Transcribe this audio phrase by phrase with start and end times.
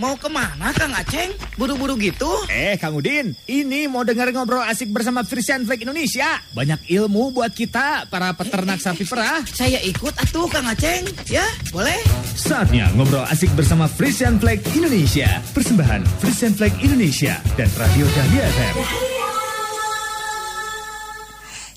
[0.00, 1.28] Mau ke mana Kang Aceng?
[1.60, 2.48] Buru-buru gitu?
[2.48, 6.40] Eh Kang Udin, ini mau dengar ngobrol asik bersama Frisian Flag Indonesia.
[6.56, 9.44] Banyak ilmu buat kita, para peternak sapi perah.
[9.44, 11.04] Saya ikut atuh Kang Aceng.
[11.28, 12.00] Ya, boleh?
[12.32, 15.28] Saatnya ngobrol asik bersama Frisian Flag Indonesia.
[15.52, 19.19] Persembahan Frisian Flag Indonesia dan Radio Dahlia FM.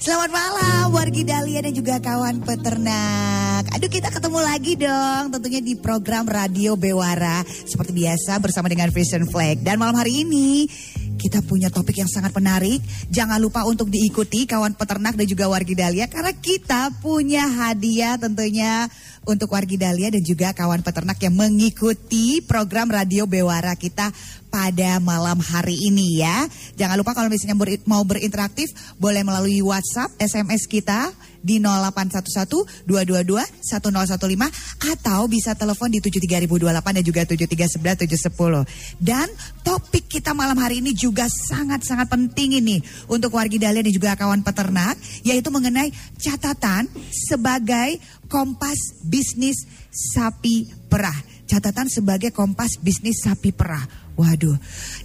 [0.04, 3.72] Selamat malam wargi Dahlia dan juga kawan peternak.
[3.72, 7.40] Aduh kita ketemu lagi dong tentunya di program Radio Bewara.
[7.48, 9.64] Seperti biasa bersama dengan Vision Flag.
[9.64, 10.68] Dan malam hari ini
[11.16, 12.84] kita punya topik yang sangat menarik.
[13.16, 16.12] Jangan lupa untuk diikuti kawan peternak dan juga wargi Dahlia.
[16.12, 18.92] Karena kita punya hadiah tentunya
[19.24, 24.12] untuk wargi Dahlia dan juga kawan peternak yang mengikuti program Radio Bewara kita
[24.54, 26.46] pada malam hari ini ya.
[26.78, 27.58] Jangan lupa kalau misalnya
[27.90, 28.70] mau berinteraktif
[29.02, 31.10] boleh melalui WhatsApp, SMS kita
[31.42, 39.02] di 0811 222 1015 atau bisa telepon di 73028 dan juga 7311 710.
[39.02, 39.28] Dan
[39.66, 42.78] topik kita malam hari ini juga sangat-sangat penting ini
[43.10, 45.90] untuk wargi Dahlia dan juga kawan peternak yaitu mengenai
[46.22, 47.98] catatan sebagai
[48.30, 51.34] kompas bisnis sapi perah.
[51.44, 54.03] Catatan sebagai kompas bisnis sapi perah.
[54.14, 54.54] Waduh,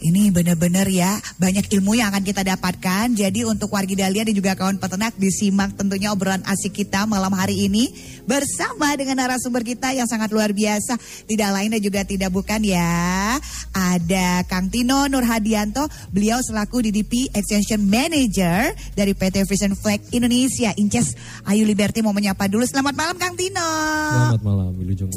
[0.05, 3.09] ini benar-benar ya banyak ilmu yang akan kita dapatkan.
[3.17, 7.65] Jadi untuk wargi Dahlia dan juga kawan peternak disimak tentunya obrolan asik kita malam hari
[7.65, 7.89] ini
[8.29, 11.01] bersama dengan narasumber kita yang sangat luar biasa.
[11.25, 13.41] Tidak lain dan juga tidak bukan ya.
[13.73, 20.77] Ada Kang Tino Nurhadianto, beliau selaku DDP Extension Manager dari PT Vision Flag Indonesia.
[20.77, 21.17] Inces
[21.49, 22.69] Ayu Liberty mau menyapa dulu.
[22.69, 23.73] Selamat malam Kang Tino.
[24.13, 25.09] Selamat malam Wilujeng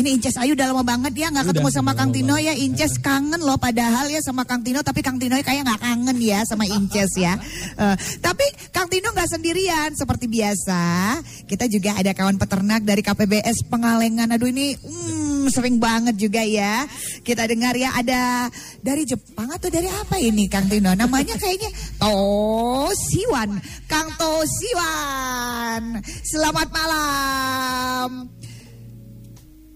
[0.00, 2.56] Ini Inces Ayu udah lama banget ya nggak ketemu sama Kang Tino ya.
[2.56, 6.22] Inces kangen kangen loh padahal ya sama Kang Tino tapi Kang Tino kayak nggak kangen
[6.22, 7.34] ya sama Inces ya.
[7.74, 11.18] Uh, tapi Kang Tino nggak sendirian seperti biasa.
[11.42, 14.30] Kita juga ada kawan peternak dari KPBS Pengalengan.
[14.38, 16.86] Aduh ini hmm, sering banget juga ya.
[17.26, 18.46] Kita dengar ya ada
[18.78, 20.94] dari Jepang atau dari apa ini Kang Tino?
[20.94, 23.58] Namanya kayaknya Tosiwan.
[23.90, 25.98] Kang Tosiwan.
[26.22, 28.30] Selamat malam.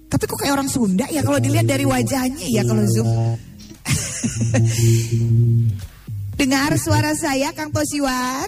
[0.06, 3.47] Tapi kok kayak orang Sunda ya kalau dilihat dari wajahnya ya kalau zoom.
[6.38, 8.46] Dengar suara saya Kang Posiwan?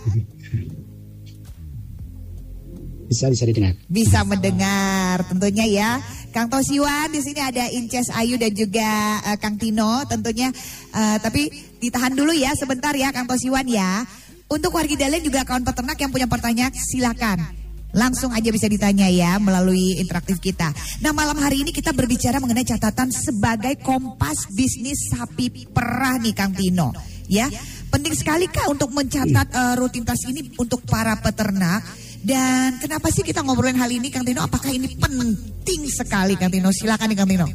[3.10, 3.74] Bisa bisa didengar.
[3.90, 5.90] Bisa mendengar tentunya ya.
[6.30, 10.54] Kang Tosiwan di sini ada Inces Ayu dan juga uh, Kang Tino tentunya.
[10.94, 11.50] Uh, tapi
[11.82, 14.06] ditahan dulu ya sebentar ya Kang Tosiwan ya.
[14.46, 17.59] Untuk wargi Dalen juga kawan peternak yang punya pertanyaan silakan.
[17.90, 20.70] Langsung aja bisa ditanya ya melalui interaktif kita.
[21.02, 26.54] Nah malam hari ini kita berbicara mengenai catatan sebagai kompas bisnis sapi perah nih Kang
[26.54, 26.94] Tino.
[27.30, 27.46] Ya,
[27.94, 31.86] penting sekali kah untuk mencatat uh, rutinitas ini untuk para peternak?
[32.20, 34.42] Dan kenapa sih kita ngobrolin hal ini Kang Tino?
[34.42, 36.74] Apakah ini penting sekali Kang Tino?
[36.74, 37.46] Silakan nih Kang Tino.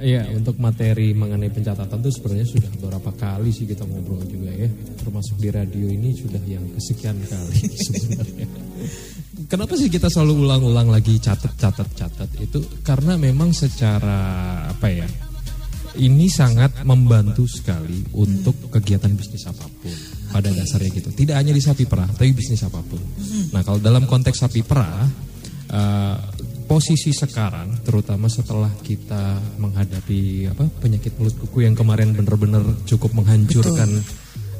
[0.00, 4.68] Iya, untuk materi mengenai pencatatan itu sebenarnya sudah beberapa kali sih kita ngobrol juga ya.
[4.96, 8.48] Termasuk di radio ini sudah yang kesekian kali sebenarnya.
[9.44, 12.64] Kenapa sih kita selalu ulang-ulang lagi catat, catat, catat itu?
[12.80, 14.18] Karena memang secara
[14.72, 15.08] apa ya?
[15.90, 19.90] Ini sangat membantu sekali untuk kegiatan bisnis apa pun
[20.30, 21.10] pada dasarnya gitu.
[21.12, 23.02] Tidak hanya di sapi perah, tapi bisnis apa pun.
[23.50, 25.02] Nah kalau dalam konteks sapi perah,
[25.74, 26.16] uh,
[26.70, 33.90] posisi sekarang, terutama setelah kita menghadapi apa penyakit mulut kuku yang kemarin benar-benar cukup menghancurkan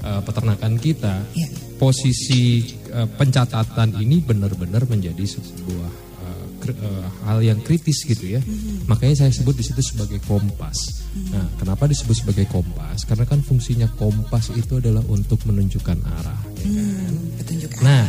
[0.03, 1.47] uh, peternakan kita, ya.
[1.79, 5.91] posisi uh, pencatatan ini benar-benar menjadi sebuah
[6.27, 6.47] uh,
[6.83, 8.43] uh, hal yang kritis gitu ya.
[8.43, 8.91] Hmm.
[8.91, 11.07] Makanya saya sebut di situ sebagai kompas.
[11.15, 11.31] Hmm.
[11.31, 13.07] Nah, kenapa disebut sebagai kompas?
[13.07, 16.43] Karena kan fungsinya kompas itu adalah untuk menunjukkan arah.
[16.59, 17.15] Ya kan?
[17.47, 18.03] hmm, nah,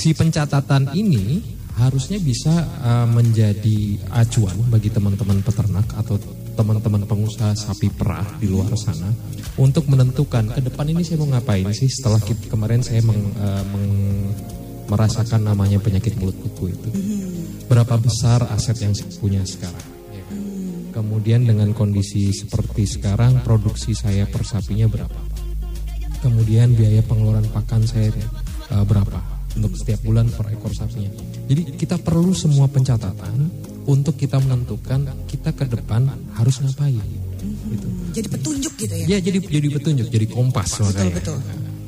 [0.00, 6.16] si pencatatan ini harusnya bisa uh, menjadi acuan bagi teman-teman peternak atau
[6.56, 9.12] teman-teman pengusaha sapi perah di luar sana
[9.60, 13.64] untuk menentukan ke depan ini saya mau ngapain sih setelah kita, kemarin saya meng, uh,
[13.72, 13.88] meng,
[14.88, 16.88] merasakan namanya penyakit mulut kuku itu.
[17.68, 19.84] Berapa besar aset yang saya punya sekarang?
[20.12, 20.40] Ya kan?
[20.92, 25.20] Kemudian dengan kondisi seperti sekarang produksi saya per sapinya berapa?
[26.24, 28.12] Kemudian biaya pengeluaran pakan saya
[28.72, 29.35] uh, berapa?
[29.56, 31.08] Untuk setiap bulan per ekor sapinya.
[31.48, 33.48] Jadi kita perlu semua pencatatan
[33.88, 36.06] untuk kita menentukan kita ke depan
[36.36, 37.00] harus ngapain.
[37.46, 37.86] Gitu.
[38.12, 39.06] Jadi petunjuk gitu ya?
[39.16, 41.38] Ya jadi jadi petunjuk, jadi kompas betul, Betul.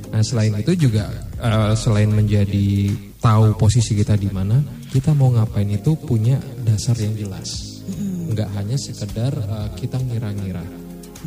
[0.09, 1.13] Nah selain itu juga
[1.43, 7.13] uh, selain menjadi tahu posisi kita di mana, kita mau ngapain itu punya dasar yang
[7.19, 7.83] jelas.
[8.29, 10.63] Enggak hanya sekedar uh, kita ngira-ngira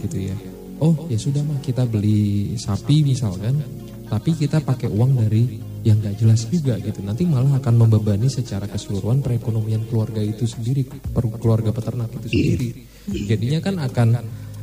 [0.02, 0.38] gitu ya.
[0.82, 3.60] Oh ya sudah mah kita beli sapi misalkan,
[4.08, 7.01] tapi kita pakai uang dari yang nggak jelas juga gitu.
[7.01, 12.69] Nanti malah akan membebani secara keseluruhan perekonomian keluarga itu sendiri, per- keluarga peternak itu sendiri.
[13.25, 14.07] Jadinya kan akan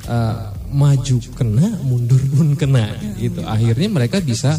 [0.06, 3.42] uh, maju kena, mundur pun kena gitu.
[3.42, 4.54] Akhirnya mereka bisa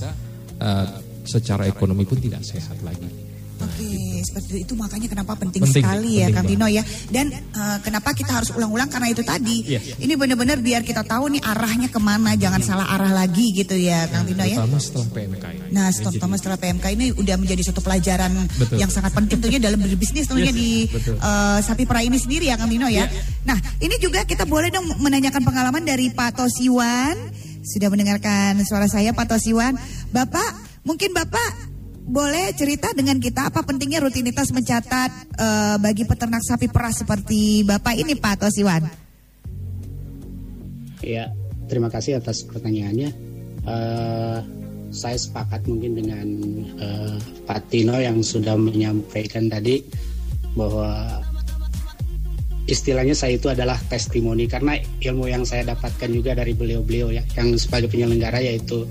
[0.60, 0.88] uh,
[1.24, 3.29] secara ekonomi pun tidak sehat lagi.
[4.20, 6.84] Oke, seperti itu makanya kenapa penting, Penting, sekali ya Kang Tino ya.
[7.08, 9.64] Dan eh, kenapa kita harus ulang-ulang karena itu tadi.
[9.64, 9.80] Iya.
[9.96, 14.12] Ini benar-benar biar kita tahu nih arahnya ke mana, jangan salah arah lagi gitu ya
[14.12, 14.60] Kang Tino ya.
[14.60, 15.46] Terutama setelah PMK.
[15.72, 18.76] Nah, terutama setelah PMK ini udah menjadi suatu pelajaran Betul.
[18.76, 21.16] yang sangat penting tentunya dalam berbisnis tentunya Yes, di betul.
[21.16, 23.08] eh, sapi perah ini sendiri ya Kang Tino ya.
[23.48, 27.16] Nah, ini juga kita boleh dong menanyakan pengalaman dari Pak Tosiwan.
[27.64, 29.78] Sudah mendengarkan suara saya Pak Tosiwan.
[30.10, 31.69] Bapak, mungkin Bapak
[32.10, 37.94] boleh cerita dengan kita apa pentingnya rutinitas mencatat eh, bagi peternak sapi perah seperti Bapak
[37.94, 38.84] ini Pak Tosiwan?
[41.06, 41.30] Ya,
[41.70, 43.10] terima kasih atas pertanyaannya.
[43.62, 44.40] Eh,
[44.90, 46.28] saya sepakat mungkin dengan
[46.82, 47.16] eh,
[47.46, 49.86] Pak Tino yang sudah menyampaikan tadi
[50.58, 51.22] bahwa
[52.66, 57.54] istilahnya saya itu adalah testimoni karena ilmu yang saya dapatkan juga dari beliau-beliau ya yang
[57.58, 58.90] sebagai penyelenggara yaitu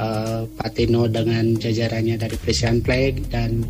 [0.00, 3.60] eh, Pak Tino dengan jajarannya dari Presian Flag dan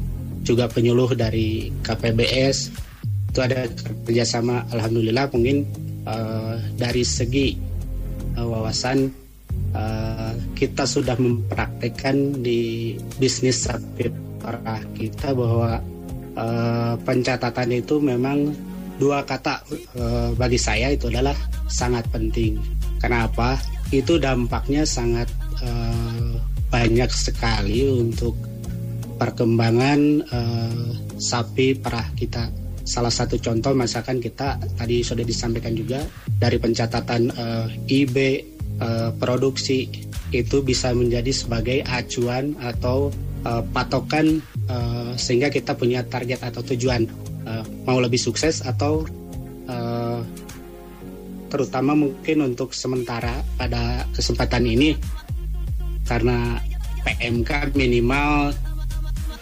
[0.47, 2.71] juga penyuluh dari KPBS
[3.31, 3.71] itu ada
[4.07, 5.67] kerjasama Alhamdulillah mungkin
[6.07, 7.55] eh, dari segi
[8.35, 9.11] eh, wawasan
[9.75, 14.11] eh, kita sudah mempraktekkan di bisnis sapi
[14.41, 15.79] perah kita bahwa
[16.35, 18.51] eh, pencatatan itu memang
[18.99, 19.63] dua kata
[19.95, 21.37] eh, bagi saya itu adalah
[21.71, 22.59] sangat penting.
[23.01, 23.57] Kenapa?
[23.95, 25.31] Itu dampaknya sangat
[25.63, 26.00] eh,
[26.71, 28.39] banyak sekali untuk
[29.21, 30.89] perkembangan eh,
[31.21, 32.49] sapi perah kita.
[32.87, 36.01] Salah satu contoh misalkan kita tadi sudah disampaikan juga
[36.41, 38.17] dari pencatatan eh, IB
[38.81, 39.91] eh, produksi
[40.31, 43.13] itu bisa menjadi sebagai acuan atau
[43.45, 44.41] eh, patokan
[44.71, 47.05] eh, sehingga kita punya target atau tujuan
[47.45, 49.05] eh, mau lebih sukses atau
[49.69, 50.21] eh,
[51.51, 54.95] terutama mungkin untuk sementara pada kesempatan ini
[56.11, 56.59] karena
[57.07, 58.51] PMK minimal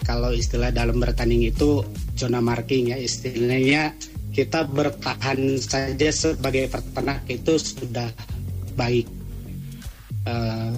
[0.05, 1.81] kalau istilah dalam bertanding itu
[2.13, 3.97] zona marking ya istilahnya
[4.29, 8.13] kita bertahan saja sebagai peternak itu sudah
[8.77, 9.09] baik.
[10.29, 10.73] Eh,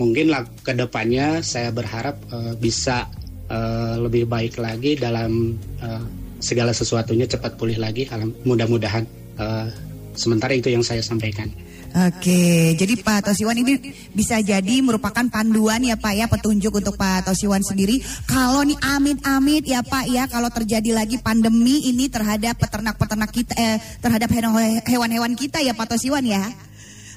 [0.00, 3.04] mungkin lah ke depannya saya berharap eh, bisa
[3.52, 5.52] eh, lebih baik lagi dalam
[5.84, 6.04] eh,
[6.40, 8.08] segala sesuatunya cepat pulih lagi
[8.44, 9.04] mudah-mudahan
[9.36, 9.68] Eh,
[10.16, 11.52] sementara itu yang saya sampaikan
[11.96, 13.80] Oke, jadi Pak Tosiwan ini
[14.12, 18.04] bisa jadi merupakan panduan ya Pak ya, petunjuk untuk Pak Tosiwan sendiri.
[18.28, 23.80] Kalau nih amit-amit ya Pak ya, kalau terjadi lagi pandemi ini terhadap peternak-peternak kita, eh,
[24.04, 26.44] terhadap hewan- hewan-hewan kita ya Pak Tosiwan ya.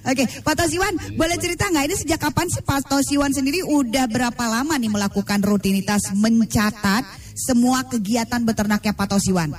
[0.08, 4.44] Oke, Pak Tosiwan, boleh cerita nggak ini sejak kapan sih Pak Tosiwan sendiri udah berapa
[4.48, 7.04] lama nih melakukan rutinitas mencatat
[7.36, 9.52] semua kegiatan beternaknya Pak Tosiwan?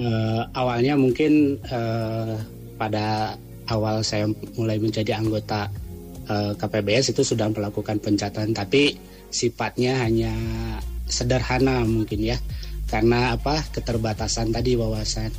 [0.00, 3.36] Eh, awalnya mungkin eh, pada
[3.70, 4.28] awal saya
[4.58, 5.70] mulai menjadi anggota
[6.28, 8.96] eh, KPBS itu sudah melakukan pencatatan tapi
[9.34, 10.32] sifatnya hanya
[11.08, 12.38] sederhana mungkin ya.
[12.84, 13.64] Karena apa?
[13.74, 15.32] Keterbatasan tadi wawasan.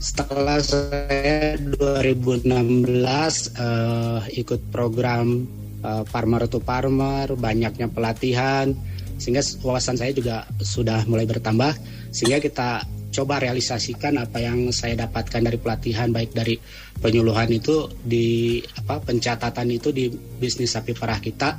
[0.00, 5.44] Setelah saya 2016 eh, ikut program
[5.84, 8.72] eh, Farmer to Farmer banyaknya pelatihan
[9.20, 11.76] sehingga wawasan saya juga sudah mulai bertambah
[12.08, 16.54] sehingga kita coba realisasikan apa yang saya dapatkan dari pelatihan baik dari
[17.02, 21.58] penyuluhan itu di apa pencatatan itu di bisnis sapi perah kita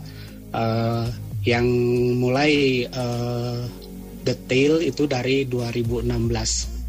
[0.55, 1.05] eh,
[1.43, 1.67] yang
[2.17, 3.59] mulai eh,
[4.23, 6.81] detail itu dari 2016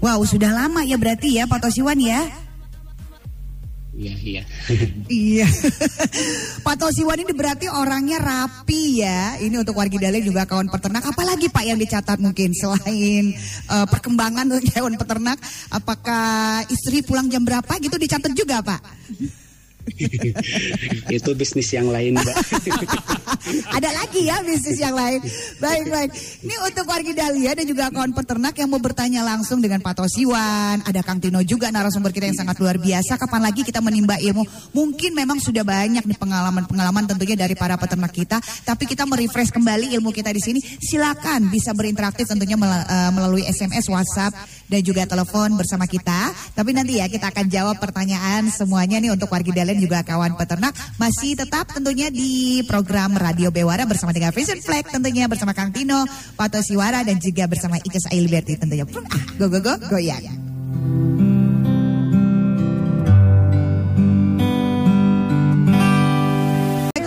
[0.00, 2.24] Wow, sudah lama ya berarti ya Pak Tosiwan ya?
[4.00, 4.42] Iya iya
[5.12, 5.48] Iya.
[6.64, 9.36] Pak Tosiwan ini berarti orangnya rapi ya.
[9.36, 11.04] Ini untuk wargi Dale juga kawan peternak.
[11.04, 13.36] Apalagi Pak yang dicatat mungkin selain
[13.68, 15.36] eh, perkembangan hewan peternak.
[15.68, 18.80] Apakah istri pulang jam berapa gitu dicatat juga Pak?
[21.10, 22.36] itu bisnis yang lain mbak
[23.76, 25.20] Ada lagi ya bisnis yang lain.
[25.58, 26.10] Baik, baik.
[26.44, 30.82] Ini untuk wargi Dahlia dan juga kawan peternak yang mau bertanya langsung dengan Pak Tosiwan.
[30.84, 33.16] Ada Kang Tino juga narasumber kita yang sangat luar biasa.
[33.20, 34.42] Kapan lagi kita menimba ilmu?
[34.74, 38.38] Mungkin memang sudah banyak nih pengalaman-pengalaman tentunya dari para peternak kita.
[38.40, 40.60] Tapi kita merefresh kembali ilmu kita di sini.
[40.60, 44.34] Silakan bisa berinteraktif tentunya eh, melalui SMS, WhatsApp,
[44.70, 46.32] dan juga telepon bersama kita.
[46.54, 50.72] Tapi nanti ya kita akan jawab pertanyaan semuanya nih untuk wargi Dalen juga kawan peternak.
[50.96, 56.08] Masih tetap tentunya di program Radio Bewara bersama dengan Vision Flag tentunya bersama Kang Tino,
[56.34, 58.88] Pato Siwara dan juga bersama Ayu Liberty tentunya.
[58.88, 60.24] Ah, go go go goyang.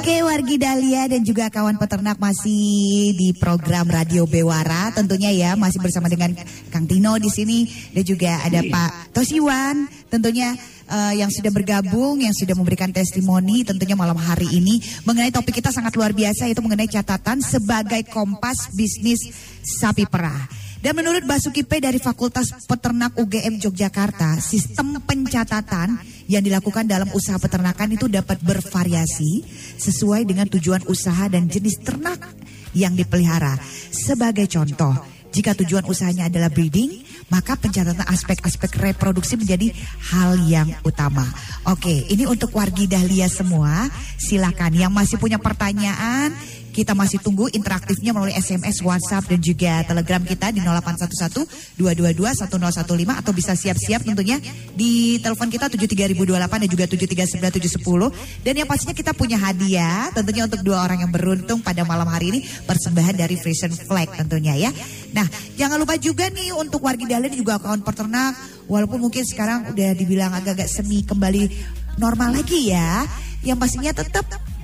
[0.04, 5.56] Oke wargi Wargi Dahlia dan juga kawan peternak masih di program Radio Bewara tentunya ya
[5.56, 6.36] masih bersama dengan
[6.70, 7.66] Kang Tino di sini
[7.96, 10.54] dan juga ada Pak Tosiwan tentunya
[10.94, 14.78] uh, yang sudah bergabung yang sudah memberikan testimoni tentunya malam hari ini
[15.10, 19.26] mengenai topik kita sangat luar biasa yaitu mengenai catatan sebagai kompas bisnis
[19.66, 20.62] sapi perah.
[20.84, 25.96] Dan menurut Basuki P dari Fakultas Peternak UGM Yogyakarta, sistem pencatatan
[26.28, 29.48] yang dilakukan dalam usaha peternakan itu dapat bervariasi
[29.80, 32.20] sesuai dengan tujuan usaha dan jenis ternak
[32.76, 33.56] yang dipelihara.
[33.96, 37.02] Sebagai contoh, jika tujuan usahanya adalah breeding,
[37.34, 39.74] maka pencatatan aspek-aspek reproduksi menjadi
[40.14, 41.26] hal yang utama.
[41.66, 43.90] Oke, ini untuk wargi dahlia semua.
[44.22, 46.30] Silakan yang masih punya pertanyaan,
[46.74, 53.22] kita masih tunggu interaktifnya melalui SMS, WhatsApp dan juga Telegram kita di 0811 222 1015
[53.22, 54.42] atau bisa siap-siap tentunya
[54.74, 60.66] di telepon kita 73028 dan juga 739 dan yang pastinya kita punya hadiah tentunya untuk
[60.66, 64.72] dua orang yang beruntung pada malam hari ini persembahan dari Frisian Flag tentunya ya.
[65.14, 68.34] Nah, jangan lupa juga nih untuk warga Dahlia juga akun peternak
[68.66, 71.54] walaupun mungkin sekarang udah dibilang agak-agak semi kembali
[72.02, 73.06] normal lagi ya.
[73.44, 74.24] Yang pastinya tetap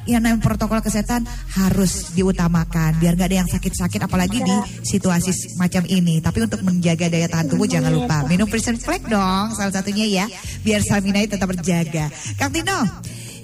[0.09, 1.23] yang namanya protokol kesehatan
[1.55, 6.17] harus diutamakan biar nggak ada yang sakit-sakit apalagi di situasi macam ini.
[6.19, 10.25] Tapi untuk menjaga daya tahan tubuh jangan lupa minum Prison Flag dong salah satunya ya
[10.65, 12.09] biar stamina tetap terjaga.
[12.35, 12.79] Kang Tino,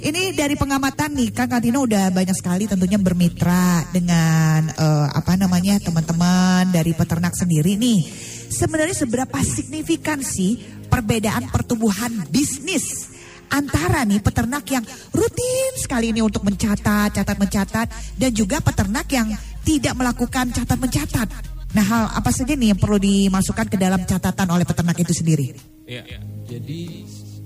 [0.01, 5.79] ini dari pengamatan nih Kang Tino udah banyak sekali tentunya bermitra dengan uh, apa namanya
[5.79, 8.01] teman-teman dari peternak sendiri nih.
[8.45, 13.14] Sebenarnya seberapa signifikan sih perbedaan pertumbuhan bisnis
[13.49, 14.83] antara nih peternak yang
[15.13, 17.87] rutin sekali ini untuk mencatat, catat mencatat
[18.17, 19.29] dan juga peternak yang
[19.65, 21.27] tidak melakukan catat mencatat.
[21.75, 25.51] Nah, hal apa saja nih yang perlu dimasukkan ke dalam catatan oleh peternak itu sendiri?
[25.83, 26.07] Ya,
[26.47, 26.81] jadi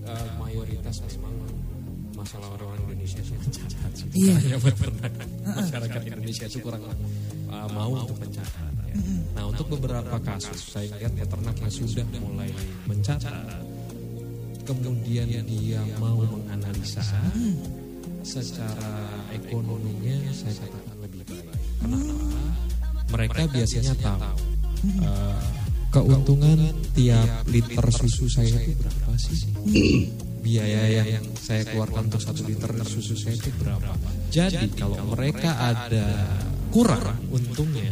[0.06, 1.34] uh, mayoritas memang
[2.14, 3.92] masalah orang Indonesia itu mencatat.
[4.14, 4.36] Iya.
[4.54, 5.14] Ya, peternak
[5.50, 6.86] masyarakat Indonesia itu kurang
[7.50, 8.74] uh, mau untuk mencatat.
[8.86, 8.96] Ya.
[9.34, 12.54] Nah, untuk beberapa kasus saya lihat peternak yang sudah mulai
[12.86, 13.66] mencatat
[14.70, 17.02] kemudian dia mau menganalisa
[18.22, 21.58] secara ekonominya saya katakan lebih baik.
[21.82, 22.14] Kenapa?
[23.10, 24.22] Mereka biasanya tahu
[25.02, 25.42] uh,
[25.90, 26.60] keuntungan
[26.94, 29.40] tiap liter susu saya itu berapa sih?
[30.46, 33.98] Biaya yang saya keluarkan untuk satu liter susu saya itu berapa?
[34.30, 36.30] Jadi kalau mereka ada
[36.70, 37.90] kurang untungnya,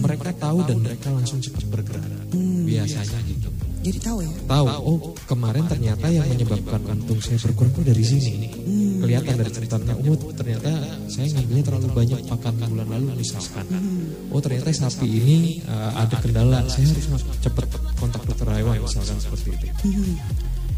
[0.00, 2.32] mereka tahu dan mereka langsung cepat bergerak.
[2.64, 3.47] Biasanya gitu.
[3.88, 4.28] Jadi tahu ya?
[4.44, 4.66] Tahu.
[4.84, 8.52] Oh, kemarin ternyata yang menyebabkan untung saya berkurang itu dari sini.
[8.52, 9.00] Hmm.
[9.00, 9.96] Kelihatan dari ceritanya.
[9.96, 10.70] Oh, ternyata
[11.08, 13.64] saya ngambilnya terlalu banyak pakan bulan lalu misalkan.
[13.64, 14.28] Hmm.
[14.28, 16.68] Oh, ternyata sapi ini uh, ada kendala.
[16.68, 17.08] Saya harus
[17.40, 17.64] cepat
[17.96, 19.66] kontak dokter hewan misalkan seperti itu.
[19.88, 20.14] Hmm.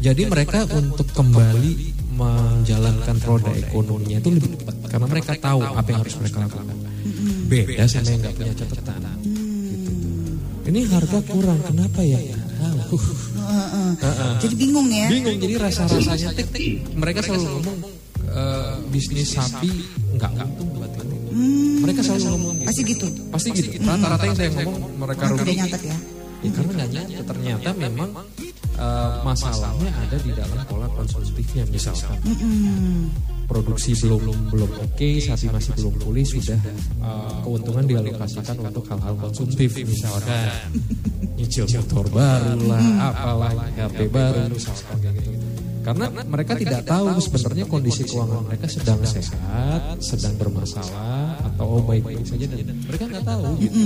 [0.01, 1.71] Jadi mereka untuk kembali
[2.15, 6.79] menjalankan roda ekonominya itu lebih cepat karena mereka tahu apa yang harus mereka lakukan.
[6.79, 7.51] Hmm.
[7.51, 9.03] Beda sama yang nggak punya catatan.
[9.19, 9.91] Gitu.
[10.71, 12.40] Ini harga kurang, kenapa ya?
[12.95, 13.91] Uh, uh.
[14.01, 15.07] Uh, jadi bingung ya.
[15.07, 15.37] Bingung.
[15.39, 16.47] Jadi rasa-rasanya tik,
[16.95, 17.77] mereka selalu ngomong
[18.31, 19.71] uh, bisnis sapi
[20.15, 21.17] enggak untung buat ini.
[21.31, 21.77] Hmm.
[21.87, 22.67] Mereka selalu ngomong gitu.
[22.67, 23.07] Pasti gitu.
[23.31, 23.67] Pasti gitu.
[23.83, 25.53] Rata-rata yang saya ngomong mereka rugi.
[25.55, 25.97] nyatet ya.
[26.41, 28.09] Ya karena nggak nyata ternyata memang
[28.81, 32.17] uh, masalahnya ada di dalam pola konsumtifnya misalkan.
[32.25, 36.55] Mm -hmm produksi belum belum oke, okay, sapi masih belum pulih sudah
[37.03, 40.47] uh, keuntungan dialokasikan untuk hal-hal konsumtif misalkan
[41.41, 45.41] nyicil motor baru lah, apalah HP baru misalkan gitu.
[45.81, 52.45] Karena mereka tidak tahu sebenarnya kondisi keuangan mereka sedang sehat, sedang bermasalah atau baik-baik saja
[52.45, 53.81] dan mereka nggak tahu gitu.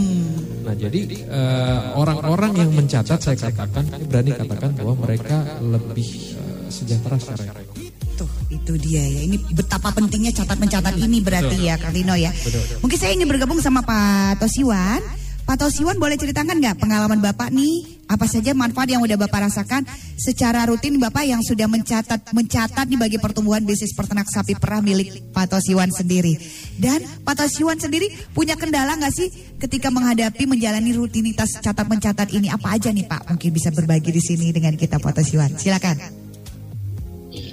[0.68, 1.00] Nah jadi
[1.32, 7.96] uh, orang-orang yang mencatat saya katakan, berani katakan bahwa mereka lebih uh, sejahtera secara ekonomi.
[8.16, 9.22] Tuh, itu dia ya.
[9.28, 11.68] Ini betapa pentingnya catat mencatat ini berarti betul.
[11.68, 12.32] ya, Kartino ya.
[12.32, 12.78] Betul, betul.
[12.84, 15.00] Mungkin saya ingin bergabung sama Pak Tosiwan.
[15.46, 19.86] Pak Tosiwan boleh ceritakan nggak pengalaman Bapak nih apa saja manfaat yang udah Bapak rasakan
[20.18, 25.30] secara rutin Bapak yang sudah mencatat mencatat nih bagi pertumbuhan bisnis peternak sapi perah milik
[25.30, 26.34] Pak Tosiwan sendiri.
[26.82, 29.30] Dan Pak Tosiwan sendiri punya kendala nggak sih
[29.62, 33.30] ketika menghadapi menjalani rutinitas catat mencatat ini apa aja nih Pak?
[33.30, 35.54] Mungkin bisa berbagi di sini dengan kita Pak Tosiwan.
[35.62, 36.26] Silakan.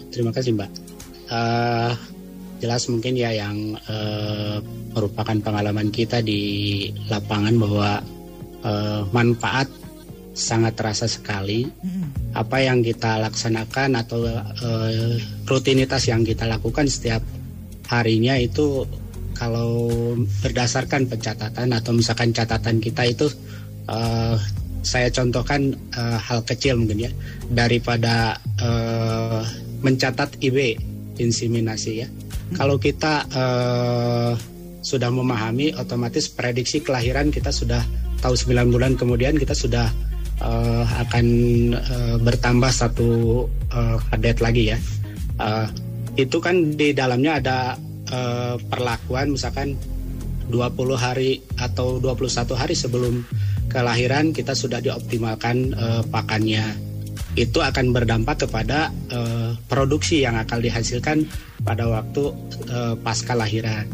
[0.08, 0.70] Terima kasih Mbak.
[1.32, 1.92] Uh,
[2.62, 4.62] jelas mungkin ya yang uh,
[4.94, 7.90] merupakan pengalaman kita di lapangan bahwa
[8.62, 9.66] uh, manfaat
[10.32, 11.66] sangat terasa sekali.
[12.32, 17.20] Apa yang kita laksanakan atau uh, rutinitas yang kita lakukan setiap
[17.90, 18.86] harinya itu
[19.36, 19.90] kalau
[20.40, 23.26] berdasarkan pencatatan atau misalkan catatan kita itu
[23.90, 24.38] uh,
[24.86, 27.12] saya contohkan uh, hal kecil mungkin ya
[27.50, 28.38] daripada
[29.82, 30.78] mencatat IB
[31.18, 32.08] inseminasi ya.
[32.56, 34.32] Kalau kita uh,
[34.82, 37.80] sudah memahami otomatis prediksi kelahiran kita sudah
[38.18, 39.90] tahu 9 bulan kemudian kita sudah
[40.42, 41.26] uh, akan
[41.74, 44.78] uh, bertambah satu uh, kadet lagi ya.
[45.38, 45.66] Uh,
[46.18, 47.58] itu kan di dalamnya ada
[48.12, 49.78] uh, perlakuan misalkan
[50.50, 53.24] 20 hari atau 21 hari sebelum
[53.72, 56.91] kelahiran kita sudah dioptimalkan uh, pakannya.
[57.32, 61.24] Itu akan berdampak kepada uh, produksi yang akan dihasilkan
[61.64, 62.32] pada waktu
[62.68, 63.88] uh, pasca lahiran.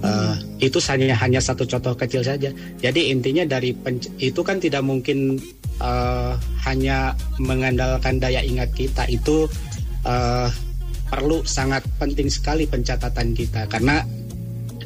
[0.00, 0.32] Uh,
[0.64, 2.48] itu hanya hanya satu contoh kecil saja.
[2.80, 3.76] Jadi intinya dari
[4.16, 5.36] itu kan tidak mungkin
[5.82, 9.44] uh, hanya mengandalkan daya ingat kita itu
[10.08, 10.48] uh,
[11.10, 14.06] perlu sangat penting sekali pencatatan kita karena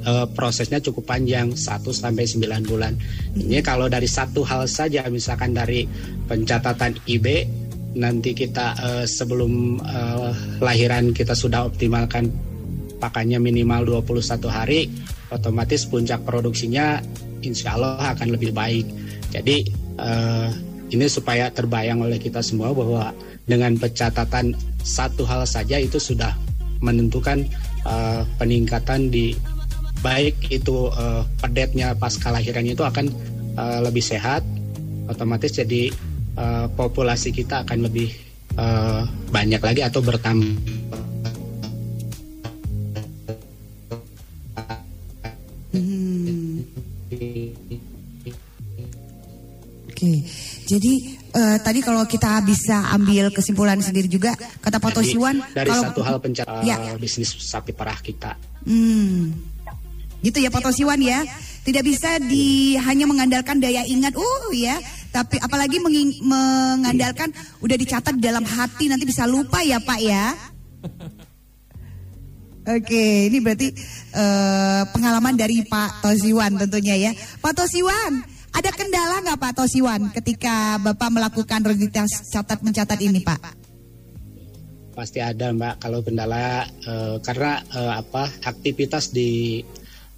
[0.09, 1.61] uh, prosesnya cukup panjang 1
[1.93, 2.97] sampai 9 bulan.
[3.37, 5.85] Ini kalau dari satu hal saja misalkan dari
[6.25, 7.27] pencatatan IB
[7.95, 12.31] nanti kita uh, sebelum uh, lahiran kita sudah optimalkan
[12.99, 14.91] pakannya minimal 21 hari
[15.31, 16.99] otomatis puncak produksinya
[17.43, 18.87] insya Allah akan lebih baik.
[19.31, 20.51] Jadi uh,
[20.91, 23.11] ini supaya terbayang oleh kita semua bahwa
[23.45, 26.33] dengan pencatatan satu hal saja itu sudah
[26.81, 27.45] menentukan
[27.85, 29.37] uh, peningkatan di
[30.05, 33.09] baik itu uh, pedetnya pas kelahiran itu akan
[33.57, 34.45] uh, lebih sehat
[35.09, 35.89] otomatis jadi
[36.39, 38.11] uh, populasi kita akan lebih
[38.59, 40.55] uh, banyak lagi atau bertambah
[45.75, 46.57] hmm.
[49.95, 50.19] Oke, okay.
[50.65, 55.85] Jadi uh, tadi kalau kita bisa ambil kesimpulan sendiri juga kata Pak Tosiwan dari kalau,
[55.87, 56.99] satu hal pencarian ya.
[56.99, 58.35] bisnis sapi perah kita.
[58.67, 59.31] Hmm.
[60.25, 61.23] Gitu ya Pak Tosiwan ya.
[61.65, 64.77] Tidak bisa di hanya mengandalkan daya ingat, uh ya,
[65.15, 67.31] tapi apalagi menging, mengandalkan
[67.63, 70.35] udah dicatat dalam hati nanti bisa lupa ya Pak ya.
[72.65, 73.71] Oke, ini berarti
[74.17, 77.13] uh, pengalaman dari Pak Tosiwan tentunya ya.
[77.39, 83.41] Pak Tosiwan, ada kendala nggak Pak Tosiwan ketika Bapak melakukan rutinitas catat mencatat ini Pak?
[84.99, 89.63] Pasti ada Mbak kalau kendala uh, karena uh, apa aktivitas di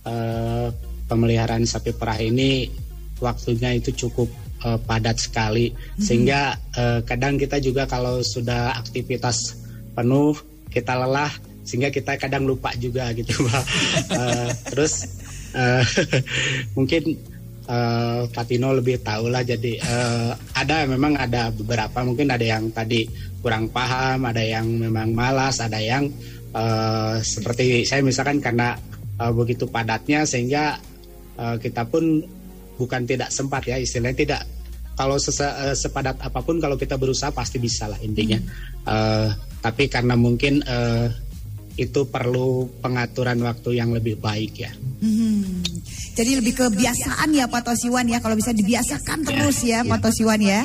[0.06, 0.70] uh,
[1.10, 2.70] pemeliharaan sapi perah ini
[3.18, 5.70] waktunya itu cukup uh, padat sekali.
[5.70, 6.02] Hmm.
[6.02, 9.54] sehingga uh, kadang kita juga kalau sudah aktivitas
[9.94, 10.34] penuh
[10.74, 11.30] kita lelah
[11.62, 15.06] sehingga kita kadang lupa juga gitu uh, terus
[15.54, 15.82] uh,
[16.76, 17.16] mungkin
[17.66, 22.02] uh, Patino lebih tahu lah jadi uh, ada memang ada beberapa.
[22.06, 23.06] Mungkin ada yang tadi
[23.42, 26.10] kurang paham ada yang memang malas ada yang
[26.54, 28.74] uh, seperti saya misalkan karena
[29.18, 30.78] uh, begitu padatnya sehingga
[31.38, 32.22] uh, kita pun
[32.76, 34.42] bukan tidak sempat ya istilahnya tidak
[34.96, 38.88] kalau uh, sepadat apa pun kalau kita berusaha pasti bisa lah intinya hmm.
[38.88, 39.28] uh,
[39.60, 41.12] tapi karena mungkin uh,
[41.76, 44.72] itu perlu pengaturan waktu yang lebih baik ya.
[45.04, 45.60] Hmm.
[46.16, 50.00] Jadi lebih kebiasaan ya Pak Tosiwan ya, kalau bisa dibiasakan ya, terus ya, ya Pak
[50.00, 50.64] Tosiwan ya.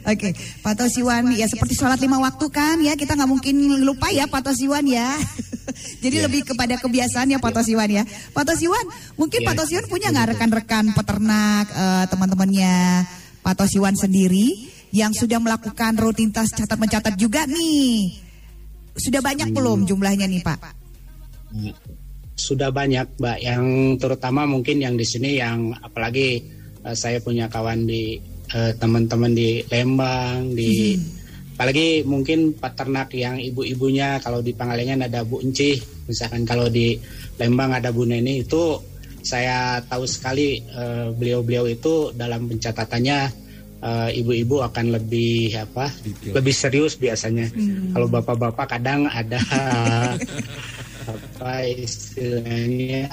[0.00, 0.32] Oke, okay.
[0.64, 4.52] Pak Tosiwan ya seperti sholat lima waktu kan ya kita nggak mungkin lupa ya Pak
[4.52, 5.16] Tosiwan ya.
[6.04, 6.24] Jadi ya.
[6.28, 8.04] lebih kepada kebiasaan ya Pak Tosiwan ya.
[8.32, 8.84] Pak Tosiwan,
[9.16, 9.46] mungkin ya.
[9.52, 13.04] Pak Tosiwan punya nggak rekan-rekan peternak uh, teman-temannya
[13.40, 18.30] Pak Tosiwan sendiri yang sudah melakukan rutinitas catat mencatat juga nih
[19.00, 20.60] sudah banyak belum jumlahnya nih Pak?
[22.36, 23.64] Sudah banyak Mbak, yang
[24.00, 26.40] terutama mungkin yang di sini yang apalagi
[26.84, 28.16] uh, saya punya kawan di
[28.52, 31.56] uh, teman-teman di Lembang, di hmm.
[31.56, 36.96] apalagi mungkin peternak yang ibu-ibunya kalau di Pangalengan ada Bu Encih, misalkan kalau di
[37.36, 38.80] Lembang ada Bu Neni itu
[39.22, 40.64] saya tahu sekali
[41.16, 46.36] beliau beliau-beliau itu dalam pencatatannya Eh, ibu-ibu uh, akan lebih apa Detail.
[46.36, 47.48] lebih serius biasanya.
[47.48, 47.96] Hmm.
[47.96, 49.40] kalau bapak-bapak kadang ada
[51.16, 53.08] apa istilahnya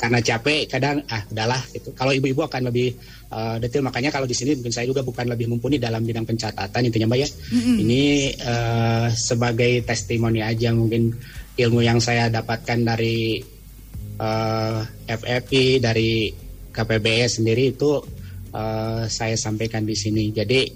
[0.00, 1.92] karena capek kadang ah udahlah gitu.
[1.92, 2.96] Kalau ibu-ibu akan lebih
[3.28, 3.84] uh, detail.
[3.84, 7.20] Makanya kalau di sini mungkin saya juga bukan lebih mumpuni dalam bidang pencatatan intinya mbak
[7.20, 7.28] ya.
[7.52, 7.76] Hmm.
[7.76, 8.04] Ini
[8.48, 11.12] uh, sebagai testimoni aja mungkin
[11.60, 13.44] ilmu yang saya dapatkan dari
[14.18, 16.30] uh, FFI dari
[16.74, 18.02] KPBS sendiri itu
[18.52, 20.30] uh, saya sampaikan di sini.
[20.30, 20.66] Jadi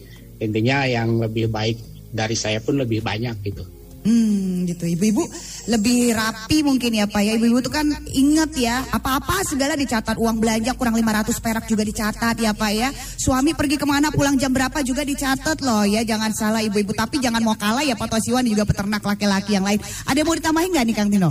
[0.43, 1.79] intinya yang lebih baik
[2.11, 3.65] dari saya pun lebih banyak gitu.
[4.03, 4.83] Hmm, gitu.
[4.83, 5.23] Ibu-ibu
[5.71, 7.33] lebih rapi mungkin ya Pak ya.
[7.39, 10.19] Ibu-ibu tuh kan inget ya, apa-apa segala dicatat.
[10.19, 12.91] Uang belanja kurang 500 perak juga dicatat ya Pak ya.
[13.15, 16.03] Suami pergi ke mana, pulang jam berapa juga dicatat loh ya.
[16.03, 16.91] Jangan salah ibu-ibu.
[16.91, 19.79] Tapi jangan mau kalah ya Pak Tosiwan juga peternak laki-laki yang lain.
[20.11, 21.31] Ada yang mau ditambahin nggak nih Kang Tino?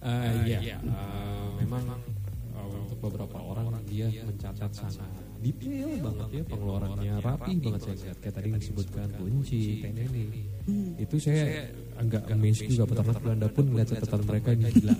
[0.00, 1.19] Uh, iya, uh,
[1.64, 1.84] memang
[2.56, 5.08] uh, untuk beberapa orang dia mencatat sangat
[5.40, 8.16] detail banget ya pengeluarannya rapi banget saya lihat.
[8.20, 10.24] kayak tadi disebutkan kunci tenene
[11.00, 11.64] itu saya
[11.96, 14.94] agak amazed juga peternak Belanda pun melihat catatan mereka ini gila.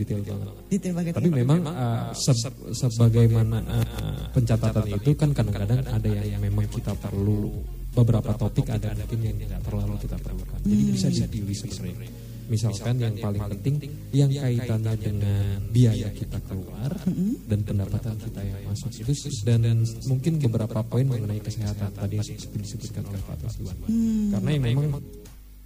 [0.00, 0.54] detail banget.
[0.72, 1.12] Detail banget.
[1.12, 7.52] tapi memang uh, se- sebagaimana uh, pencatatan itu kan kadang-kadang ada yang memang kita perlu.
[7.90, 10.58] beberapa topik ada mungkin yang tidak terlalu kita perlukan.
[10.62, 12.29] Jadi bisa dipilih sebenarnya.
[12.50, 13.74] Misalkan yang paling penting
[14.10, 16.90] yang kaitannya dengan biaya kita keluar
[17.46, 19.14] dan pendapatan kita yang masuk itu
[19.46, 19.62] dan
[20.10, 22.26] mungkin beberapa poin mengenai kesehatan tadi yang
[22.58, 23.76] disebutkan oleh Pak Taswan.
[24.34, 24.98] Karena yang memang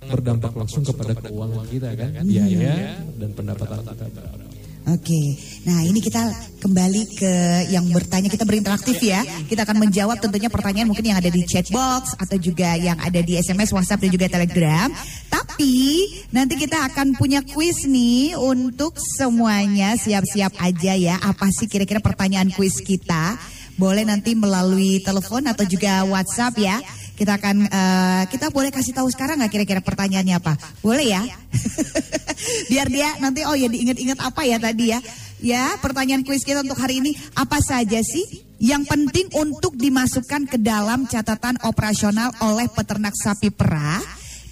[0.04, 4.04] berdampak langsung kepada keuangan kita kan, biaya dan pendapatan kita.
[4.04, 4.53] berapa.
[4.84, 6.20] Oke, nah ini kita
[6.60, 7.32] kembali ke
[7.72, 9.24] yang bertanya, kita berinteraktif ya.
[9.48, 13.24] Kita akan menjawab tentunya pertanyaan mungkin yang ada di chat box atau juga yang ada
[13.24, 14.92] di SMS, WhatsApp dan juga Telegram.
[15.32, 16.04] Tapi
[16.36, 21.16] nanti kita akan punya kuis nih untuk semuanya siap-siap aja ya.
[21.16, 23.40] Apa sih kira-kira pertanyaan kuis kita?
[23.80, 26.76] Boleh nanti melalui telepon atau juga WhatsApp ya.
[27.14, 30.58] Kita akan eh, kita boleh kasih tahu sekarang nggak kira-kira pertanyaannya apa?
[30.82, 31.22] Boleh ya?
[32.70, 35.00] Biar dia nanti oh ya diingat-ingat apa ya tadi ya.
[35.44, 38.24] Ya, pertanyaan kuis kita untuk hari ini apa saja sih
[38.64, 44.00] yang penting untuk dimasukkan ke dalam catatan operasional oleh peternak sapi perah?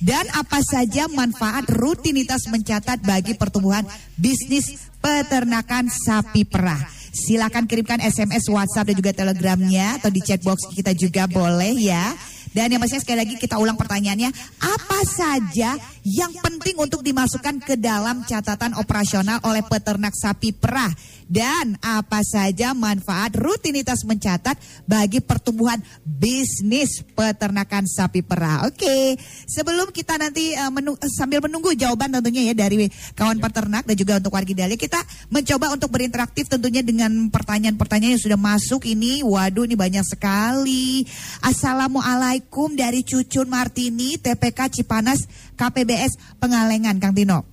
[0.02, 3.86] Dan apa saja manfaat rutinitas mencatat bagi pertumbuhan
[4.18, 6.82] bisnis peternakan sapi perah?
[7.12, 12.18] Silakan kirimkan SMS, WhatsApp dan juga Telegramnya atau di chat box kita juga boleh ya.
[12.52, 15.72] Dan yang pastinya sekali lagi kita ulang pertanyaannya, apa saja
[16.04, 20.92] yang penting untuk dimasukkan ke dalam catatan operasional oleh peternak sapi perah?
[21.32, 28.68] Dan apa saja manfaat rutinitas mencatat bagi pertumbuhan bisnis peternakan sapi perah?
[28.68, 29.16] Oke,
[29.48, 32.84] sebelum kita nanti uh, menu- sambil menunggu jawaban tentunya ya dari
[33.16, 35.00] kawan peternak dan juga untuk warga Dahlia, kita
[35.32, 39.24] mencoba untuk berinteraksi tentunya dengan pertanyaan-pertanyaan yang sudah masuk ini.
[39.24, 41.08] Waduh, ini banyak sekali.
[41.40, 45.24] Assalamualaikum dari Cucun Martini, TPK Cipanas,
[45.56, 47.51] KPBS Pengalengan, Kang Tino.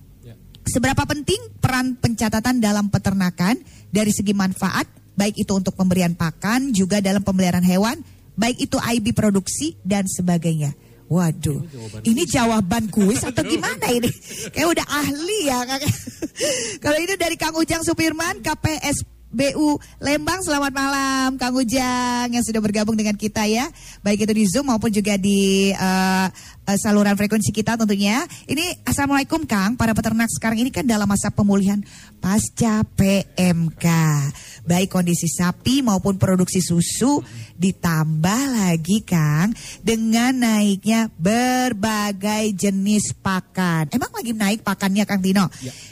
[0.66, 7.00] Seberapa penting peran pencatatan dalam peternakan dari segi manfaat, baik itu untuk pemberian pakan, juga
[7.00, 7.96] dalam pemeliharaan hewan,
[8.36, 10.72] baik itu IB produksi dan sebagainya.
[11.10, 11.66] Waduh,
[12.06, 14.06] ini jawaban kuis atau gimana ini?
[14.54, 15.58] Kayak udah ahli ya.
[16.86, 22.62] Kalau ini dari Kang Ujang Supirman, KPS BU Lembang, selamat malam Kang Ujang yang sudah
[22.62, 23.66] bergabung dengan kita ya.
[24.06, 26.26] Baik itu di Zoom maupun juga di eh,
[26.70, 28.22] eh, saluran frekuensi kita tentunya.
[28.46, 31.82] Ini Assalamualaikum Kang, para peternak sekarang ini kan dalam masa pemulihan
[32.22, 33.86] pasca PMK.
[34.68, 37.18] Baik kondisi sapi maupun produksi susu
[37.56, 39.50] ditambah lagi Kang
[39.82, 43.90] dengan naiknya berbagai jenis pakan.
[43.90, 45.48] Emang lagi naik pakannya Kang Tino?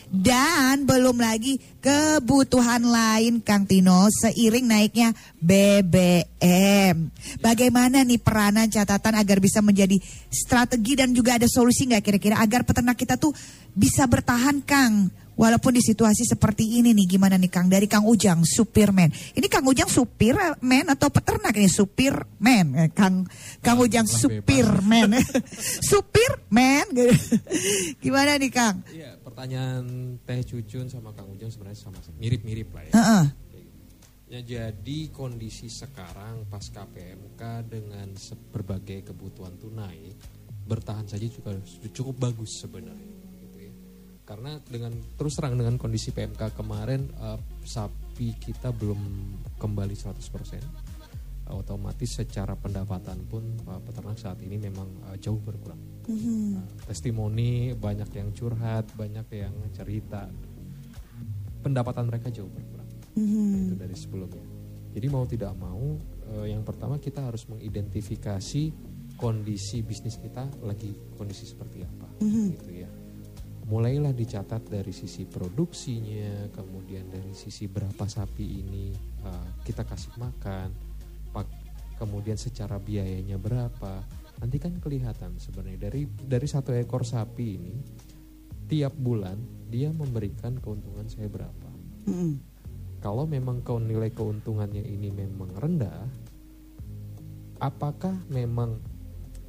[0.08, 7.08] Dan belum lagi kebutuhan lain Kang Tino seiring naiknya BBM.
[7.40, 9.96] Bagaimana nih peranan catatan agar bisa menjadi
[10.28, 13.32] strategi dan juga ada solusi nggak kira-kira agar peternak kita tuh
[13.72, 15.08] bisa bertahan Kang?
[15.38, 19.06] Walaupun di situasi seperti ini nih gimana nih Kang dari Kang Ujang supirman.
[19.38, 23.22] Ini Kang Ujang supirman atau peternak ini supirman Eh, Kang
[23.62, 25.14] Kang Ujang supirman.
[25.78, 26.86] supirman
[28.02, 28.82] gimana nih Kang?
[28.90, 32.92] Iya, pertanyaan Teh Cucun sama Kang Ujang sebenarnya sama mirip-mirip lah ya.
[32.98, 33.26] Heeh.
[34.28, 38.12] Ya, jadi kondisi sekarang pasca PMK dengan
[38.52, 40.12] berbagai kebutuhan tunai
[40.68, 41.56] bertahan saja juga
[41.88, 43.16] cukup bagus sebenarnya
[43.48, 43.72] gitu ya.
[44.28, 49.00] Karena dengan terus terang dengan kondisi PMK kemarin eh, sapi kita belum
[49.56, 50.92] kembali 100%.
[51.48, 55.80] Otomatis secara pendapatan pun eh, peternak saat ini memang eh, jauh berkurang.
[56.08, 60.28] Nah, testimoni banyak yang curhat, banyak yang cerita.
[61.64, 62.88] Pendapatan mereka jauh berkurang.
[63.16, 64.44] Nah, itu dari sebelumnya.
[64.88, 66.00] Jadi mau tidak mau,
[66.48, 68.72] yang pertama kita harus mengidentifikasi
[69.18, 72.88] kondisi bisnis kita lagi kondisi seperti apa, gitu ya.
[73.68, 78.94] Mulailah dicatat dari sisi produksinya, kemudian dari sisi berapa sapi ini
[79.26, 80.72] eh, kita kasih makan,
[81.34, 81.58] pak-
[81.98, 84.00] kemudian secara biayanya berapa.
[84.38, 87.74] Nanti kan kelihatan sebenarnya dari dari satu ekor sapi ini
[88.70, 91.68] tiap bulan dia memberikan keuntungan saya berapa
[92.98, 96.02] kalau memang kau nilai keuntungannya ini memang rendah,
[97.62, 98.82] apakah memang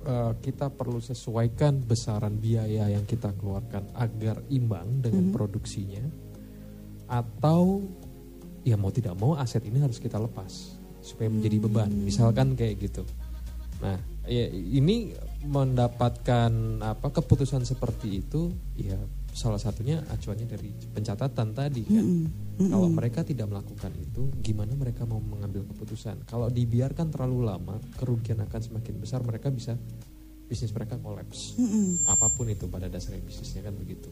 [0.05, 6.03] eh, kita perlu sesuaikan besaran biaya yang kita keluarkan agar imbang dengan produksinya,
[7.09, 7.83] atau
[8.61, 13.03] ya mau tidak mau aset ini harus kita lepas supaya menjadi beban, misalkan kayak gitu.
[13.79, 15.15] Nah, ya ini
[15.47, 16.51] mendapatkan
[16.83, 18.99] apa keputusan seperti itu, ya
[19.33, 22.05] salah satunya acuannya dari pencatatan tadi kan.
[22.59, 26.27] Kalau mereka tidak melakukan itu, gimana mereka mau mengambil keputusan?
[26.27, 29.23] Kalau dibiarkan terlalu lama, kerugian akan semakin besar.
[29.23, 29.79] Mereka bisa
[30.43, 31.55] bisnis mereka kolaps.
[32.11, 34.11] Apa pun itu pada dasarnya bisnisnya kan begitu.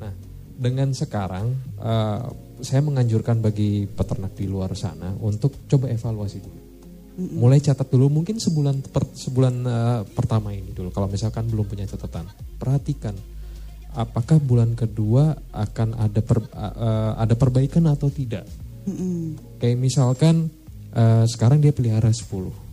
[0.00, 0.08] Nah,
[0.56, 2.22] dengan sekarang eh,
[2.64, 6.60] saya menganjurkan bagi peternak di luar sana untuk coba evaluasi dulu.
[7.16, 10.88] Mulai catat dulu mungkin sebulan per- sebulan eh, pertama ini dulu.
[10.88, 12.24] Kalau misalkan belum punya catatan,
[12.56, 13.12] perhatikan
[13.96, 18.44] apakah bulan kedua akan ada per- eh, ada perbaikan atau tidak.
[19.58, 20.52] Kayak misalkan
[20.92, 22.66] eh, sekarang dia pelihara 10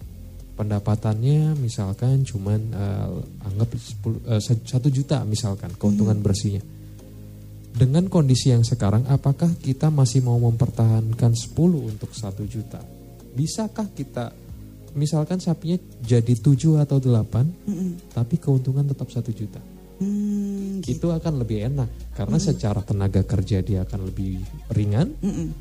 [0.54, 6.62] pendapatannya misalkan cuman eh, anggap 10, eh, satu juta misalkan keuntungan bersihnya.
[7.74, 11.58] Dengan kondisi yang sekarang apakah kita masih mau mempertahankan 10
[11.90, 12.78] untuk satu juta?
[13.34, 14.30] Bisakah kita
[14.94, 21.70] misalkan sapinya jadi 7 atau 8 tapi keuntungan tetap satu juta Hmm, itu akan lebih
[21.70, 24.42] enak karena secara tenaga kerja dia akan lebih
[24.74, 25.16] ringan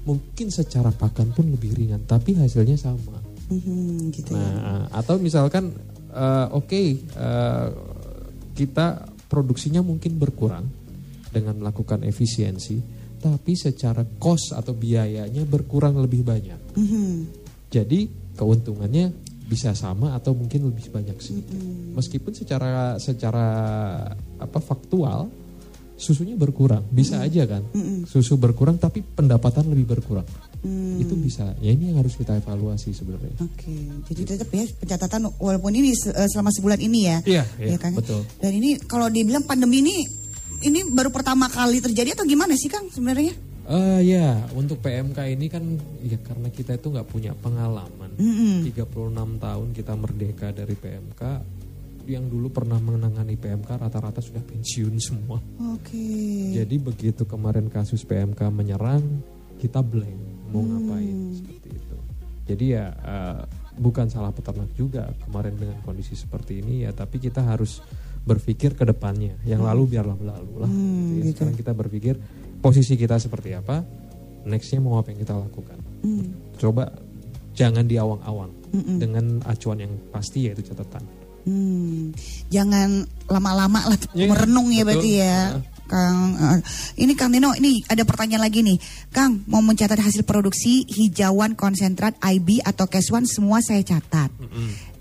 [0.08, 3.20] mungkin secara pakan pun lebih ringan tapi hasilnya sama
[3.52, 4.40] hmm, gitu ya.
[4.40, 5.76] Nah, atau misalkan
[6.10, 7.66] eh, oke eh,
[8.56, 8.86] kita
[9.28, 10.68] produksinya mungkin berkurang
[11.32, 12.76] dengan melakukan efisiensi,
[13.16, 16.76] tapi secara cost atau biayanya berkurang lebih banyak.
[16.76, 17.08] Mhm.
[17.72, 18.04] Jadi
[18.36, 21.60] keuntungannya bisa sama atau mungkin lebih banyak sedikit.
[21.92, 23.46] Meskipun secara secara
[24.40, 25.28] apa faktual
[26.00, 27.62] susunya berkurang, bisa aja kan?
[28.08, 30.24] Susu berkurang tapi pendapatan lebih berkurang.
[30.96, 31.52] Itu bisa.
[31.60, 33.36] Ya ini yang harus kita evaluasi sebenarnya.
[33.44, 33.76] Oke,
[34.08, 37.18] jadi tetap ya pencatatan walaupun ini eh, selama sebulan ini ya.
[37.26, 37.92] Iya, iya, Kang?
[37.98, 38.24] betul.
[38.40, 40.06] Dan ini kalau dibilang pandemi ini
[40.62, 43.51] ini baru pertama kali terjadi atau gimana sih Kang sebenarnya?
[43.62, 45.62] Eh ya, untuk PMK ini kan
[46.02, 48.10] ya karena kita itu nggak punya pengalaman.
[48.18, 48.74] 36
[49.38, 51.22] tahun kita merdeka dari PMK.
[52.02, 55.38] Yang dulu pernah menangani PMK rata-rata sudah pensiun semua.
[55.78, 56.02] Oke.
[56.50, 59.22] Jadi begitu kemarin kasus PMK menyerang,
[59.62, 60.18] kita blank
[60.50, 61.96] mau ngapain seperti itu.
[62.50, 63.40] Jadi ya eh,
[63.78, 67.78] bukan salah peternak juga kemarin dengan kondisi seperti ini ya, tapi kita harus
[68.26, 69.38] berpikir ke depannya.
[69.46, 70.70] Yang lalu biarlah berlalu lah.
[70.70, 71.32] gitu ya.
[71.38, 72.14] Sekarang kita berpikir
[72.62, 73.82] posisi kita seperti apa,
[74.46, 75.78] nextnya mau apa yang kita lakukan.
[76.56, 76.88] Coba
[77.52, 78.52] jangan diawang-awang
[78.96, 81.04] dengan acuan yang pasti yaitu catatan.
[81.42, 82.14] Hmm,
[82.54, 85.02] jangan lama-lama lah Iya, merenung ya betul.
[85.02, 85.38] berarti ya.
[85.90, 86.58] Kang, eh,
[87.04, 88.78] ini Kang Nino, ini ada pertanyaan lagi nih.
[89.12, 94.32] Kang, mau mencatat hasil produksi hijauan konsentrat IB atau Keswan semua saya catat.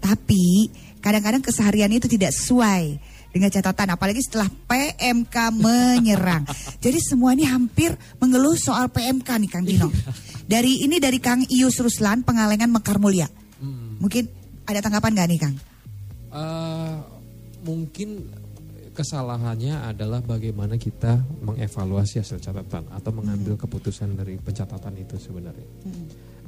[0.02, 0.68] Tapi
[1.00, 3.00] kadang-kadang keseharian itu tidak sesuai
[3.32, 6.44] dengan catatan, apalagi setelah PMK menyerang.
[6.84, 9.88] Jadi semua ini hampir mengeluh soal PMK nih Kang Dino.
[10.52, 13.32] Dari ini dari Kang Ius Ruslan, Pengalengan Mekar Mulia.
[14.04, 14.28] Mungkin
[14.68, 15.56] ada tanggapan gak nih Kang?
[16.32, 16.96] Eh,
[17.64, 18.28] mungkin
[18.92, 25.68] kesalahannya adalah bagaimana kita mengevaluasi hasil catatan atau mengambil keputusan dari pencatatan itu sebenarnya.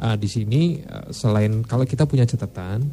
[0.01, 2.83] Ah, di sini eh, selain kalau kita punya catatan,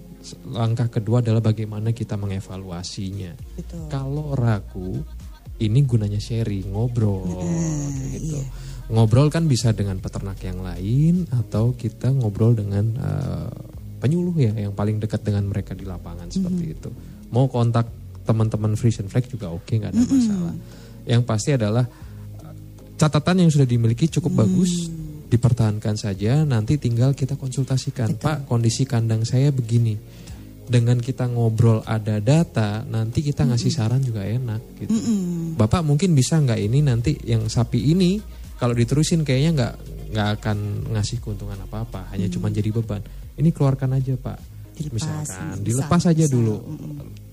[0.52, 3.32] langkah kedua adalah bagaimana kita mengevaluasinya.
[3.56, 3.88] Betul.
[3.88, 5.00] Kalau ragu,
[5.58, 8.40] ini gunanya sharing, ngobrol, kayak gitu.
[8.90, 13.50] Ngobrol kan bisa dengan peternak yang lain atau kita ngobrol dengan eh,
[14.00, 16.90] penyuluh ya yang paling dekat dengan mereka di lapangan seperti itu.
[17.30, 17.86] Mau kontak
[18.24, 20.54] teman-teman Frisian Flag juga oke nggak ada masalah.
[21.04, 21.84] Yang pasti adalah
[23.00, 24.92] catatan yang sudah dimiliki cukup bagus
[25.30, 28.18] dipertahankan saja nanti tinggal kita konsultasikan.
[28.18, 29.94] Pak kondisi kandang saya begini.
[30.70, 34.94] Dengan kita ngobrol ada data nanti kita ngasih saran juga enak gitu.
[35.54, 38.18] Bapak mungkin bisa nggak ini nanti yang sapi ini
[38.58, 39.74] kalau diterusin kayaknya nggak
[40.10, 40.58] nggak akan
[40.94, 43.02] ngasih keuntungan apa apa hanya cuma jadi beban.
[43.34, 44.38] Ini keluarkan aja Pak.
[44.78, 46.34] Dilepas, misalkan bisa, dilepas aja bisa.
[46.34, 46.56] dulu.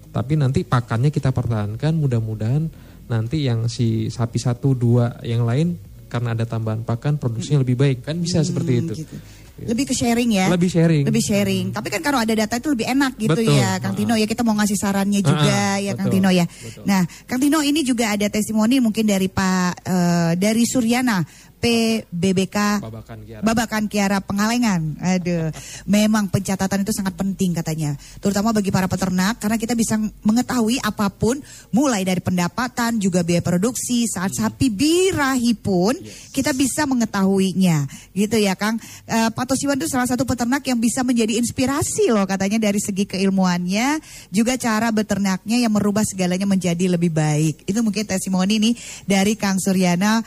[0.09, 2.63] Tapi nanti pakannya kita pertahankan mudah-mudahan
[3.05, 5.77] nanti yang si sapi satu dua yang lain
[6.07, 9.15] karena ada tambahan pakan produksinya lebih baik kan bisa seperti itu gitu.
[9.57, 10.53] Lebih ke sharing ya.
[10.53, 11.03] Lebih sharing.
[11.09, 11.65] Lebih sharing.
[11.73, 13.57] Tapi kan kalau ada data itu lebih enak gitu Betul.
[13.57, 16.21] ya, Kang Tino ya kita mau ngasih sarannya juga Ah, ya Kang betul.
[16.21, 16.45] Tino ya.
[16.45, 16.85] Betul.
[16.85, 21.25] Nah, Kang Tino ini juga ada testimoni mungkin dari Pak eh, dari Suryana
[21.57, 23.41] PBBK Babakan Kiara.
[23.43, 24.81] Babakan Kiara Pengalengan.
[25.01, 25.49] Aduh,
[25.89, 31.09] memang pencatatan itu sangat penting katanya, terutama bagi para peternak karena kita bisa mengetahui apa
[31.09, 31.41] pun
[31.73, 35.97] mulai dari pendapatan juga biaya produksi saat sapi birahi pun
[36.31, 37.89] kita bisa mengetahuinya.
[38.13, 38.77] Gitu ya, Kang.
[39.05, 43.09] Eh, Pak Tosiwan itu salah satu peternak yang bisa menjadi inspirasi loh katanya dari segi
[43.09, 47.65] keilmuannya, juga cara beternaknya yang merubah segalanya menjadi lebih baik.
[47.65, 48.73] Itu mungkin testimoni nih
[49.05, 50.21] dari Kang Suryana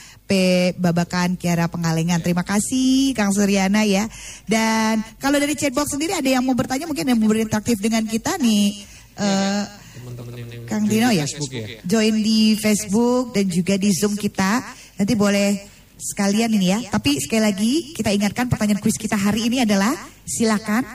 [0.79, 2.23] Babakan Kiara Pengalengan.
[2.23, 4.07] Terima kasih Kang Suryana ya.
[4.47, 8.39] Dan kalau dari chatbox sendiri ada yang mau bertanya mungkin yang mau berinteraktif dengan kita
[8.39, 8.87] nih.
[9.19, 11.27] Yang Kang Dino ya?
[11.27, 11.67] Facebook ya.
[11.83, 14.63] Join di Facebook dan juga di Zoom kita.
[14.97, 15.67] Nanti boleh
[15.99, 16.79] sekalian ini ya.
[16.89, 19.93] Tapi sekali lagi kita ingatkan pertanyaan kuis kita hari ini adalah
[20.25, 20.87] silakan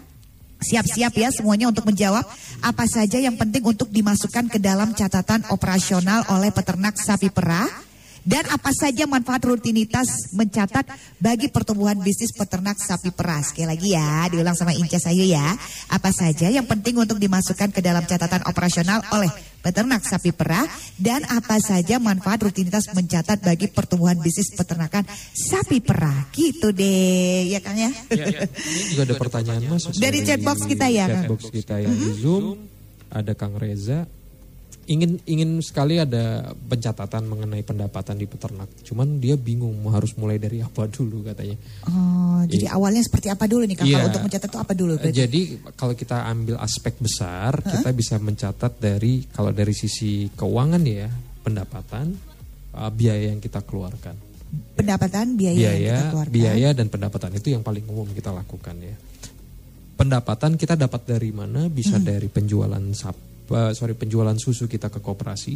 [0.55, 2.25] siap-siap ya semuanya untuk menjawab
[2.63, 7.67] apa saja yang penting untuk dimasukkan ke dalam catatan operasional oleh peternak sapi perah
[8.25, 10.89] dan apa saja manfaat rutinitas mencatat
[11.21, 13.45] bagi pertumbuhan bisnis peternak sapi perah.
[13.45, 15.53] Sekali lagi ya, diulang sama Inca Sayu ya.
[15.93, 19.29] Apa saja yang penting untuk dimasukkan ke dalam catatan operasional oleh
[19.61, 20.65] peternak sapi perah
[20.97, 26.25] dan apa saja manfaat rutinitas mencatat bagi pertumbuhan bisnis peternakan sapi perah.
[26.33, 27.93] Gitu deh, ya Kang ya.
[28.09, 31.05] Ini juga ada pertanyaan masuk Dari chatbox kita ya?
[31.05, 32.57] Chatbox kita yang di Zoom
[33.13, 34.09] ada Kang Reza
[34.85, 38.69] ingin ingin sekali ada pencatatan mengenai pendapatan di peternak.
[38.85, 41.57] Cuman dia bingung mau harus mulai dari apa dulu katanya.
[41.89, 43.77] Oh, jadi awalnya seperti apa dulu nih?
[43.81, 43.85] Iya.
[43.85, 44.93] Kalau untuk mencatat itu apa dulu?
[44.97, 45.17] berarti?
[45.17, 45.41] Jadi
[45.73, 51.09] kalau kita ambil aspek besar, kita bisa mencatat dari kalau dari sisi keuangan ya,
[51.41, 52.13] pendapatan,
[52.77, 54.37] uh, biaya yang kita keluarkan.
[54.55, 56.31] pendapatan biaya, yang kita biaya, keluarkan.
[56.31, 58.95] biaya dan pendapatan itu yang paling umum kita lakukan ya.
[59.95, 61.67] Pendapatan kita dapat dari mana?
[61.67, 63.15] Bisa dari penjualan sap,
[63.47, 65.53] eh, sorry penjualan susu kita ke koperasi,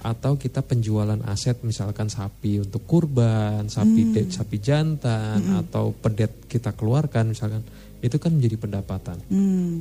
[0.00, 6.72] atau kita penjualan aset misalkan sapi untuk kurban, sapi de- sapi jantan, atau pedet kita
[6.72, 7.60] keluarkan misalkan
[8.00, 9.20] itu kan menjadi pendapatan.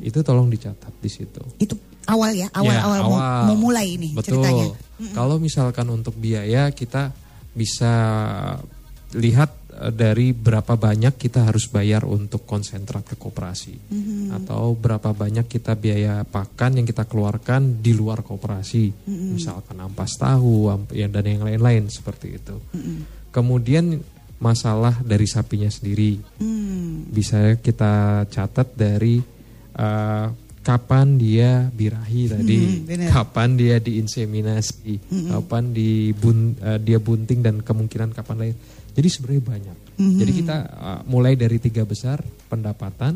[0.04, 1.40] Itu tolong dicatat di situ.
[1.56, 4.44] Itu awal ya, awal Ya, awal, mau- Mau, mulai ini Betul.
[4.44, 4.68] ceritanya.
[5.16, 7.16] Kalau misalkan untuk biaya kita
[7.56, 7.94] bisa
[9.16, 9.50] lihat
[9.90, 14.36] dari berapa banyak kita harus bayar untuk konsentrat ke koperasi Mm-hmm.
[14.44, 19.30] atau berapa banyak kita biaya pakan yang kita keluarkan di luar koperasi Mm-hmm.
[19.32, 23.32] misalkan ampas tahu amp- ya dan yang lain-lain seperti itu Mm-hmm.
[23.32, 24.04] kemudian
[24.40, 27.08] masalah dari sapinya sendiri Hmm.
[27.08, 29.20] bisa kita catat dari
[29.76, 30.28] eh,
[30.60, 38.12] kapan dia birahi tadi, Hmm, kapan dia diinseminasi, kapan dibun, eh, dia bunting dan kemungkinan
[38.12, 38.56] kapan lahir.
[39.00, 39.78] Jadi sebenarnya banyak.
[39.96, 40.20] Hmm.
[40.20, 42.20] Jadi kita eh, mulai dari tiga besar
[42.52, 43.16] pendapatan,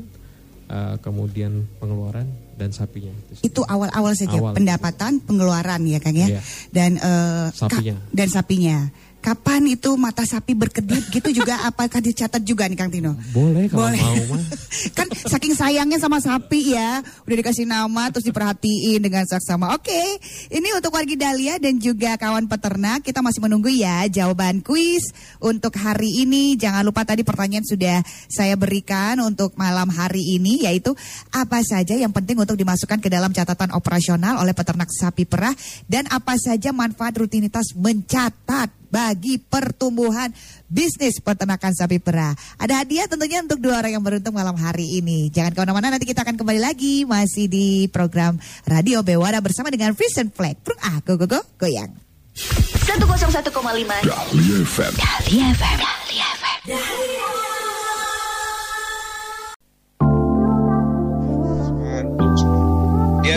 [0.71, 2.23] eh, kemudian pengeluaran
[2.55, 3.11] dan sapinya.
[3.27, 3.43] Itu.
[3.43, 4.55] Itu awal-awal saja Awal.
[4.55, 6.39] pendapatan, pengeluaran ya Kang ya.
[6.39, 6.41] Iya.
[6.71, 7.95] Dan ka- Sapinya.
[8.15, 8.77] dan sapinya.
[9.23, 13.15] Kapan itu mata sapi berkedip gitu juga apakah dicatat juga nih Kang Tino?
[13.31, 14.03] Boleh kalau Boleh.
[14.03, 14.43] mau mah.
[14.99, 19.71] kan saking sayangnya sama sapi ya, udah dikasih nama terus diperhatiin dengan saksama.
[19.79, 20.19] Oke,
[20.51, 25.71] ini untuk wargi Dahlia dan juga kawan peternak kita masih menunggu ya jawaban kuis untuk
[25.79, 26.59] hari ini.
[26.59, 30.91] Jangan lupa tadi pertanyaan sudah saya berikan untuk malam hari ini yaitu
[31.31, 35.55] apa saja yang penting untuk dimasukkan ke dalam catatan operasional oleh peternak sapi perah
[35.87, 40.29] dan apa saja manfaat rutinitas mencatat bagi pertumbuhan
[40.69, 42.37] bisnis peternakan sapi perah.
[42.61, 45.33] Ada hadiah tentunya untuk dua orang yang beruntung malam hari ini.
[45.33, 48.37] Jangan ke mana-mana, nanti kita akan kembali lagi masih di program
[48.69, 50.61] Radio Bewara bersama dengan Vision Flag.
[50.61, 51.89] Prung ah, go go go, goyang.
[52.37, 54.93] 101,5 Dahlia FM.
[54.97, 55.77] Dahlia FM.
[55.81, 56.59] Dahlia FM.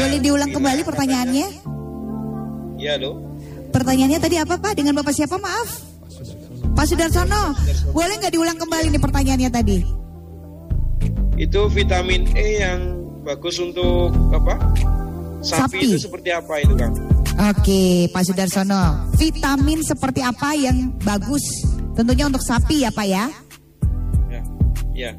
[0.07, 0.88] Boleh diulang gimana kembali katanya?
[0.88, 1.47] pertanyaannya?
[2.77, 3.26] Ya, lo.
[3.77, 4.73] Pertanyaannya tadi apa Pak?
[4.73, 5.69] Dengan Bapak siapa maaf?
[6.73, 7.53] Pak Sudarsono,
[7.93, 9.79] boleh nggak diulang kembali nih pertanyaannya tadi?
[11.37, 12.81] Itu vitamin E yang
[13.21, 14.57] bagus untuk apa?
[15.45, 15.89] Sapi, Sapi.
[15.93, 16.97] itu seperti apa itu, Kang?
[17.53, 19.12] Oke, Pak Sudarsono.
[19.21, 21.45] Vitamin seperti apa yang bagus?
[21.93, 23.25] Tentunya untuk sapi ya Pak ya?
[24.33, 24.41] Ya.
[24.97, 25.11] Ya.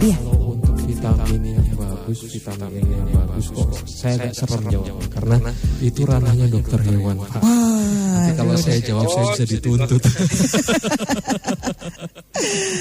[0.00, 0.16] Iya.
[0.16, 1.75] Kalau untuk vitamin yang
[2.06, 5.36] bagus, vitamin yang bagus kok saya agak serem jawab karena
[5.82, 7.18] itu ranahnya dokter hewan.
[7.18, 7.42] Pak.
[7.42, 10.02] Nanti kalau saya jawab saya bisa dituntut.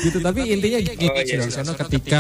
[0.06, 1.74] gitu tapi intinya gini Oh, iya.
[1.74, 2.20] Ketika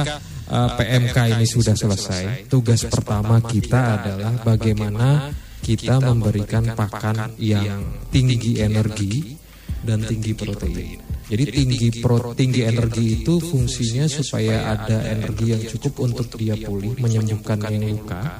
[0.49, 5.29] uh, PMK ini sudah selesai, tugas pertama kita adalah bagaimana
[5.61, 9.37] kita memberikan pakan yang tinggi energi
[9.85, 11.04] dan tinggi protein.
[11.25, 16.93] Jadi tinggi pro, tinggi energi itu fungsinya supaya ada energi yang cukup untuk dia pulih,
[17.01, 18.37] menyembuhkan yang luka,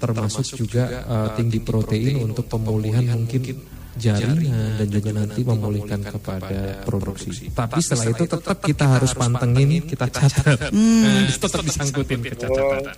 [0.00, 3.60] termasuk juga uh, tinggi protein untuk pemulihan mungkin
[3.96, 7.52] jaringan dan juga nanti memulihkan kepada produksi.
[7.52, 12.96] Tapi setelah itu tetap kita harus pantengin, kita catat, Nah, tetap disangkutin ke catatan.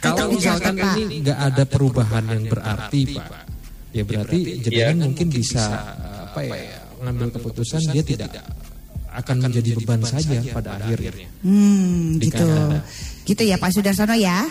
[0.00, 3.28] Kalau misalkan ini nggak ada perubahan yang berarti, Pak,
[3.92, 5.64] ya berarti jenengan mungkin bisa
[6.28, 8.30] apa ya ngambil keputusan dia tidak
[9.14, 11.28] akan menjadi beban saja pada akhirnya.
[11.44, 12.48] Hmm, gitu.
[13.24, 14.42] Gitu ya Pak Sudarsono ya?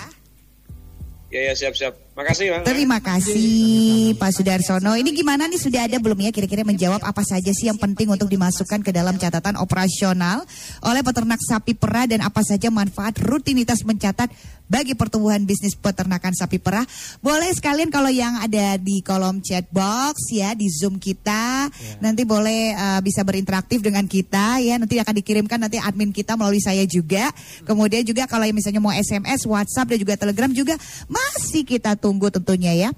[1.34, 2.13] Ya, ya, siap-siap.
[2.14, 2.62] Makasih bang.
[2.62, 4.94] Terima kasih Pak Sudarsono.
[4.94, 8.30] Ini gimana nih sudah ada belum ya kira-kira menjawab apa saja sih yang penting untuk
[8.30, 10.46] dimasukkan ke dalam catatan operasional
[10.86, 14.30] oleh peternak sapi perah dan apa saja manfaat rutinitas mencatat
[14.70, 16.86] bagi pertumbuhan bisnis peternakan sapi perah.
[17.20, 21.68] Boleh sekalian kalau yang ada di kolom chat box ya di Zoom kita
[22.00, 24.78] nanti boleh uh, bisa berinteraktif dengan kita ya.
[24.78, 27.34] Nanti akan dikirimkan nanti admin kita melalui saya juga.
[27.66, 30.78] Kemudian juga kalau yang misalnya mau SMS, WhatsApp dan juga Telegram juga
[31.10, 32.90] masih kita tunggu tentunya ya.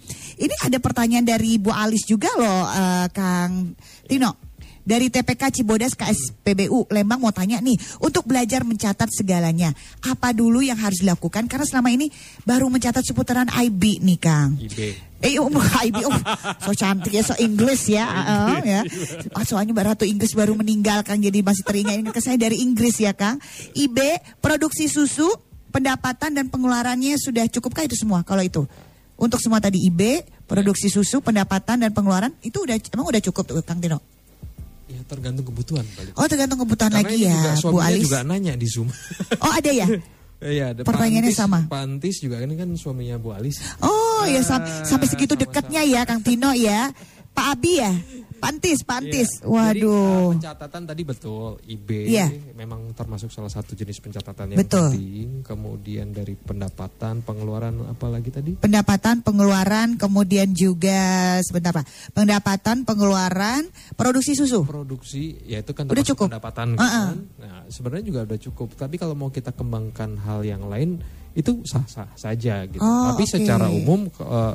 [0.42, 3.78] Ini ada pertanyaan dari Bu Alis juga loh uh, Kang
[4.10, 4.42] Tino.
[4.86, 7.74] Dari TPK Cibodas KSPBU Lembang mau tanya nih,
[8.06, 9.74] untuk belajar mencatat segalanya,
[10.06, 11.50] apa dulu yang harus dilakukan?
[11.50, 12.06] Karena selama ini
[12.46, 14.54] baru mencatat seputaran IB nih Kang.
[14.62, 14.78] IB.
[15.26, 16.14] Eh, um, IB, oh,
[16.62, 18.86] so cantik ya, so Inggris ya, uh, ya.
[19.34, 22.62] Ah, soalnya Mbak Ratu Inggris baru meninggal Kang, jadi masih teringat ini ke saya dari
[22.62, 23.42] Inggris ya Kang.
[23.74, 23.98] IB,
[24.38, 25.34] produksi susu,
[25.74, 28.70] pendapatan dan pengeluarannya sudah cukupkah itu semua kalau itu?
[29.16, 33.64] Untuk semua tadi IB, produksi susu, pendapatan dan pengeluaran itu udah emang udah cukup tuh
[33.64, 34.04] Kang Tino?
[34.86, 35.82] Ya tergantung kebutuhan.
[35.88, 36.14] Balik.
[36.14, 38.04] Oh tergantung kebutuhan Karena lagi ya juga, Bu Alis.
[38.04, 38.92] juga nanya di Zoom.
[39.44, 39.88] Oh ada ya?
[40.36, 41.60] Iya, ada Pertanyaannya Pak Antis- sama.
[41.64, 43.56] Pak Antis juga ini kan suaminya Bu Alis.
[43.80, 46.92] Oh ya sam- Ah, sampai segitu dekatnya ya Kang Tino ya.
[47.36, 47.92] Pak Abi ya?
[48.36, 49.30] Pantis, Pantis.
[49.42, 49.42] Iya.
[49.42, 49.50] Jadi,
[49.82, 50.26] uh, Waduh.
[50.38, 51.58] pencatatan tadi betul.
[51.66, 52.28] IB Iya.
[52.54, 54.92] memang termasuk salah satu jenis pencatatan yang Betul.
[54.94, 55.30] penting.
[55.42, 58.52] Kemudian dari pendapatan, pengeluaran apalagi tadi?
[58.54, 61.02] Pendapatan, pengeluaran, kemudian juga
[61.42, 62.14] sebentar Pak.
[62.14, 63.66] Pendapatan, pengeluaran,
[63.96, 64.62] produksi susu.
[64.62, 66.28] Produksi, ya itu kan Udah termasuk cukup.
[66.30, 66.86] pendapatan Uh-uh.
[66.86, 67.18] kan.
[67.42, 68.68] Nah, sebenarnya juga udah cukup.
[68.78, 71.02] Tapi kalau mau kita kembangkan hal yang lain
[71.34, 72.80] itu sah-sah saja gitu.
[72.80, 73.32] Oh, Tapi oke.
[73.32, 74.54] secara umum eh,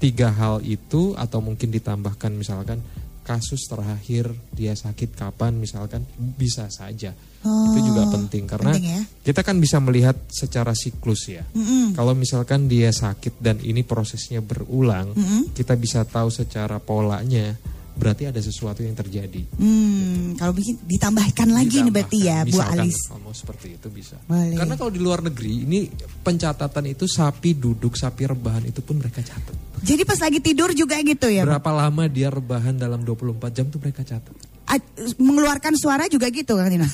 [0.00, 2.80] tiga hal itu atau mungkin ditambahkan misalkan
[3.20, 7.14] kasus terakhir dia sakit kapan misalkan bisa saja.
[7.40, 9.00] itu juga penting karena penting ya.
[9.24, 11.44] kita kan bisa melihat secara siklus ya.
[11.56, 11.96] Mm-mm.
[11.96, 15.16] Kalau misalkan dia sakit dan ini prosesnya berulang,
[15.56, 17.56] kita bisa tahu secara polanya
[17.96, 19.42] berarti ada sesuatu yang terjadi.
[19.56, 22.98] Hmm, kalau bikin ditambahkan lagi nih berarti ya Bu Misalkan Alis.
[23.06, 24.16] Kalau seperti itu bisa.
[24.24, 24.56] Boleh.
[24.56, 25.86] Karena kalau di luar negeri ini
[26.20, 29.56] pencatatan itu sapi duduk, sapi rebahan itu pun mereka catat.
[29.80, 31.42] Jadi pas lagi tidur juga gitu ya?
[31.44, 31.56] Bu?
[31.56, 34.32] Berapa lama dia rebahan dalam 24 jam tuh mereka catat.
[34.70, 34.78] A-
[35.18, 36.86] mengeluarkan suara juga gitu Kang Tino?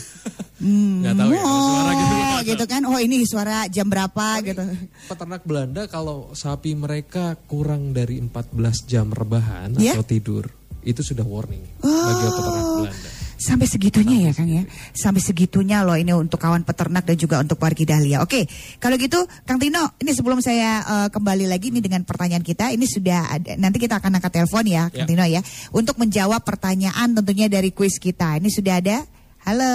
[0.56, 2.14] Hmm, Nggak tahu ya, suara gitu.
[2.16, 2.82] oh, gitu kan.
[2.88, 4.64] Oh ini suara jam berapa gitu.
[5.12, 8.56] Peternak Belanda kalau sapi mereka kurang dari 14
[8.88, 9.92] jam rebahan Ya?
[9.92, 10.48] atau tidur,
[10.86, 11.90] itu sudah warning bagi
[12.22, 12.30] Oh.
[12.30, 13.10] peternak Belanda.
[13.36, 14.64] Sampai segitunya ya Kang ya.
[14.96, 18.24] Sampai segitunya loh ini untuk kawan peternak dan juga untuk wargi Dahlia.
[18.24, 18.48] Oke,
[18.80, 22.88] kalau gitu Kang Tino, ini sebelum saya eh, kembali lagi nih dengan pertanyaan kita, ini
[22.88, 25.06] sudah ada nanti kita akan angkat telepon ya Kang Ya.
[25.06, 28.40] Tino ya untuk menjawab pertanyaan tentunya dari kuis kita.
[28.40, 29.04] Ini sudah ada.
[29.44, 29.74] Halo.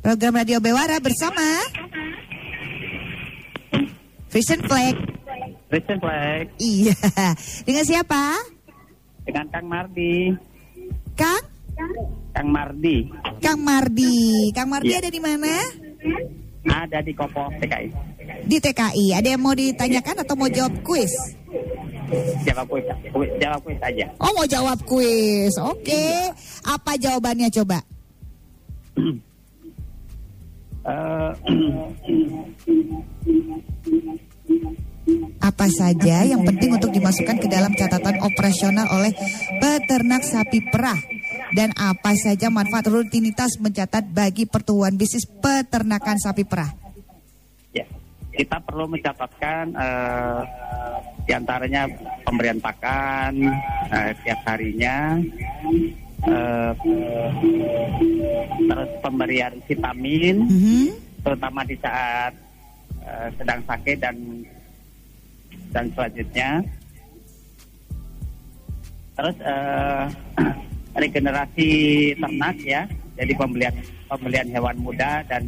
[0.00, 1.44] Program Radio Bewara bersama
[4.32, 4.94] Vision Flag.
[5.68, 6.94] Christian Flag Iya.
[7.66, 8.53] Dengan siapa?
[9.24, 10.30] Dengan Kang Mardi.
[11.14, 11.42] Kang
[12.30, 12.96] Kang Mardi
[13.40, 14.50] Kang Mardi.
[14.52, 14.98] Kang Mardi Iya.
[15.00, 15.52] ada di mana?
[16.64, 17.88] ada di Kopo TKI.
[18.44, 19.12] Di TKI.
[19.12, 21.12] Ada yang mau ditanyakan atau mau jawab kuis?
[22.42, 24.04] Jawab kuis, kuis- jawab kuis aja.
[24.16, 25.52] Oh mau jawab kuis.
[25.58, 26.30] Oke.
[26.62, 27.78] Apa jawabannya coba?
[30.84, 31.32] Eh,
[35.44, 39.12] Apa saja yang penting untuk dimasukkan ke dalam catatan operasional oleh
[39.60, 40.96] peternak sapi perah?
[41.52, 46.72] Dan apa saja manfaat rutinitas mencatat bagi pertumbuhan bisnis peternakan sapi perah?
[47.76, 47.84] ya,
[48.32, 50.40] kita perlu mencatatkan eh,
[51.28, 51.92] di antaranya
[52.24, 53.36] pemberian pakan
[53.92, 55.20] eh, tiap harinya,
[56.24, 56.72] eh,
[58.64, 60.86] terus pemberian vitamin, Mhm.
[61.20, 62.32] terutama di saat
[63.04, 64.16] eh, sedang sakit dan
[65.74, 66.50] dan selanjutnya
[69.14, 70.04] terus eh,
[71.02, 71.68] regenerasi
[72.16, 72.82] ternak ya
[73.14, 73.74] jadi pembelian
[74.06, 75.42] pembelian hewan muda dan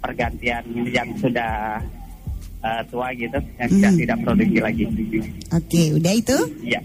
[0.00, 1.80] pergantian yang sudah
[2.60, 4.00] eh, tua gitu yang sudah Hmm.
[4.00, 4.82] tidak produksi lagi
[5.52, 6.38] Oke, udah itu?
[6.64, 6.80] ya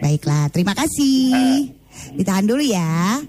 [0.00, 1.68] Baiklah, terima kasih.
[2.16, 3.20] Ditahan dulu ya.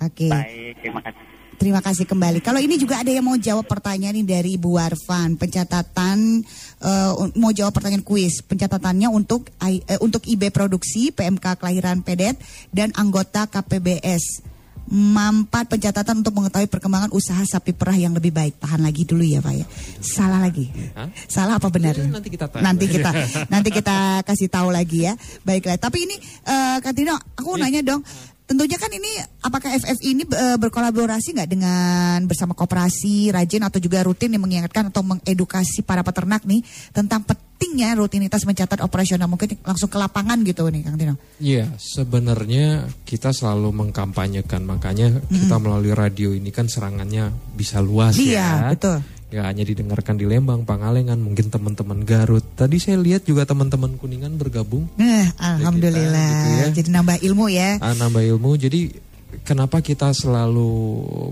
[0.00, 0.32] Oke.
[0.32, 1.22] baik terima kasih
[1.54, 2.42] Terima kasih kembali.
[2.42, 6.42] Kalau ini juga ada yang mau jawab pertanyaan ini dari Bu Warfan, pencatatan
[6.76, 12.34] eh, mau jawab pertanyaan kuis, pencatatannya untuk I- eh, untuk IB produksi, PMK kelahiran Pedet
[12.70, 14.42] dan anggota KPBS.
[14.84, 18.60] Mampat pencatatan untuk mengetahui perkembangan usaha sapi perah yang lebih baik.
[18.60, 19.64] Tahan lagi dulu ya, Pak ya.
[19.98, 20.68] Salah lagi.
[20.92, 21.08] Hah?
[21.24, 21.96] Salah apa benar?
[21.96, 22.68] Ya, nanti kita tanya.
[22.68, 23.10] Nanti kita
[23.52, 25.16] nanti kita kasih tahu lagi ya.
[25.40, 25.80] Baiklah.
[25.80, 27.62] Tapi ini eh Kak Tino, aku Iya.
[27.64, 28.04] nanya dong.
[28.44, 29.08] Tentunya kan ini
[29.40, 34.92] apakah FF ini eh, berkolaborasi nggak dengan bersama koperasi, rajin atau juga rutin yang mengingatkan
[34.92, 36.60] atau mengedukasi para peternak nih
[36.92, 41.14] tentang penting pentingnya rutinitas mencatat operasional mungkin langsung ke lapangan gitu nih Kang Tino.
[41.40, 48.68] Iya, sebenarnya kita selalu mengkampanyekan makanya kita melalui radio ini kan serangannya bisa luas Iya,
[48.68, 48.70] ya.
[48.74, 48.98] betul.
[49.34, 52.46] Ya hanya didengarkan di Lembang, Pangalengan, mungkin teman-teman Garut.
[52.54, 54.86] Tadi saya lihat juga teman-teman Kuningan bergabung.
[54.94, 56.30] Nah, alhamdulillah.
[56.30, 56.66] gitu ya.
[56.70, 57.82] Jadi nambah ilmu ya.
[57.82, 58.54] Ah, nambah ilmu.
[58.54, 58.94] Jadi
[59.42, 60.70] kenapa kita selalu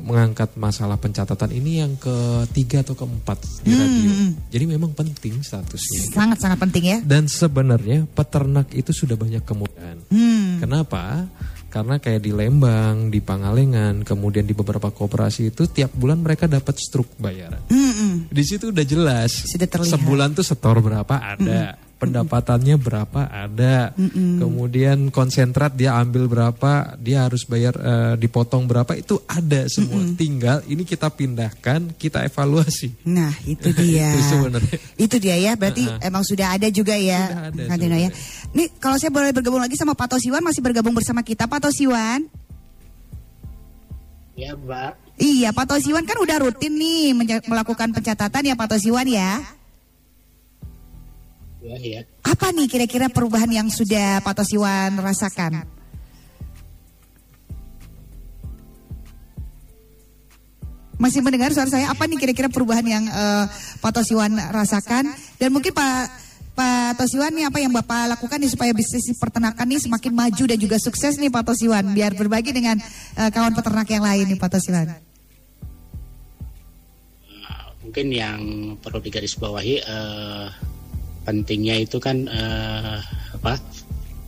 [0.02, 4.10] mengangkat masalah pencatatan ini yang ketiga atau keempat di radio.
[4.50, 6.10] Jadi memang penting statusnya.
[6.10, 6.98] Sangat-sangat penting ya.
[7.06, 10.02] Dan sebenarnya peternak itu sudah banyak kemudahan.
[10.10, 10.58] Hmm.
[10.58, 11.30] Kenapa?
[11.72, 16.76] Karena kayak di Lembang, di Pangalengan, kemudian di beberapa koperasi itu tiap bulan mereka dapat
[16.76, 17.64] struk bayaran.
[17.72, 18.28] Mm-mm.
[18.28, 19.48] Di situ udah jelas.
[19.48, 19.96] Sudah terlihat.
[19.96, 23.94] Sebulan tuh setor berapa ada, pendapatannya berapa ada.
[24.42, 30.02] Kemudian konsentrat dia ambil berapa, dia harus bayar eh, dipotong berapa itu ada semua.
[30.18, 33.06] Tinggal ini kita pindahkan, kita evaluasi.
[33.06, 34.18] Nah, itu dia.
[34.18, 34.76] Itu sebenarnya.
[34.98, 38.10] Itu dia ya, berarti emang sudah ada juga ya, Sudah ada ya.
[38.50, 42.26] Nih, kalau saya boleh bergabung lagi sama Pak Tosiwan, masih bergabung bersama kita, Pak Tosiwan.
[44.34, 44.92] Ya, Mbak.
[45.22, 47.14] Iya, Pak Tosiwan kan udah rutin nih
[47.46, 49.61] melakukan pencatatan ya, Pak Tosiwan ya.
[51.62, 52.02] Ya.
[52.26, 55.62] Apa nih kira-kira perubahan yang sudah Pak Tosiwan rasakan?
[60.98, 61.86] Masih mendengar suara saya?
[61.90, 63.44] Apa nih kira-kira perubahan yang eh,
[63.78, 65.14] Pak Tosiwan rasakan?
[65.38, 66.10] Dan mungkin Pak
[66.52, 70.58] Pak Tosiwan nih apa yang Bapak lakukan nih supaya bisnis peternakan nih semakin maju dan
[70.58, 72.74] juga sukses nih Pak Tosiwan biar berbagi dengan
[73.16, 74.90] eh, kawan peternak yang lain nih Pak Tosiwan.
[77.82, 78.40] mungkin yang
[78.78, 80.46] perlu digarisbawahi eh,
[81.22, 82.98] pentingnya itu kan eh,
[83.36, 83.58] apa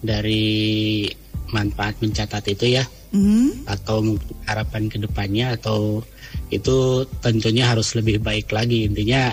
[0.05, 1.07] dari
[1.51, 2.84] manfaat mencatat itu ya.
[3.14, 3.70] Mhm.
[3.70, 4.03] atau
[4.42, 6.03] harapan ke depannya atau
[6.51, 8.90] itu tentunya harus lebih baik lagi.
[8.90, 9.30] Intinya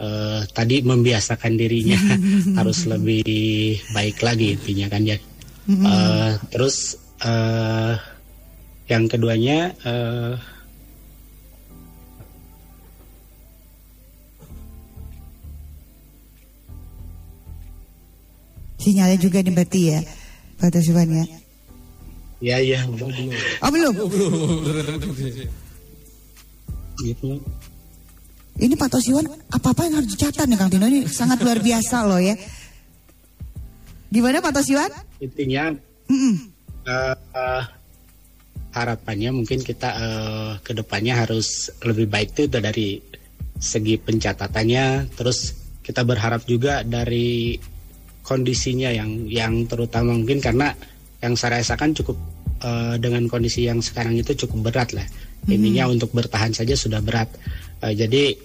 [0.00, 2.00] eh, tadi membiasakan dirinya
[2.58, 5.18] harus lebih baik lagi intinya kan ya.
[5.68, 7.94] Eh, terus eh,
[8.88, 10.34] yang keduanya eh,
[18.80, 20.00] Sinyalnya juga nih berarti ya
[20.56, 21.24] Pak Tosiwan ya.
[22.40, 22.78] ya ya
[23.60, 23.94] Oh belum?
[27.00, 27.40] gitu
[28.60, 32.20] Ini Pak Tosiwan apa-apa yang harus dicatat nih Kang Tino ini sangat luar biasa loh
[32.20, 32.36] ya.
[34.12, 34.90] Gimana Pak Tosiwan?
[35.20, 35.72] intinya
[36.08, 36.34] Mm-mm.
[36.88, 37.62] eh, eh,
[38.72, 43.00] harapannya mungkin kita eh, ke depannya harus lebih baik itu dari
[43.60, 45.52] segi pencatatannya terus
[45.84, 47.60] kita berharap juga dari
[48.30, 50.70] kondisinya yang yang terutama mungkin karena
[51.18, 52.14] yang saya rasakan cukup
[52.62, 55.06] eh, dengan kondisi yang sekarang itu cukup berat lah.
[55.50, 57.26] Intinya untuk bertahan saja sudah berat.
[57.82, 58.38] Eh, jadi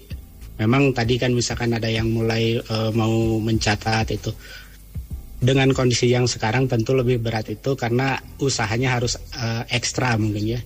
[0.58, 4.34] memang tadi kan misalkan ada yang mulai eh, mau mencatat itu.
[5.36, 10.60] Dengan kondisi yang sekarang tentu lebih berat itu karena usahanya harus eh, ekstra mungkin ya.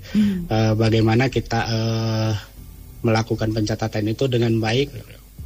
[0.48, 2.32] Eh, bagaimana kita eh,
[3.04, 4.88] melakukan pencatatan itu dengan baik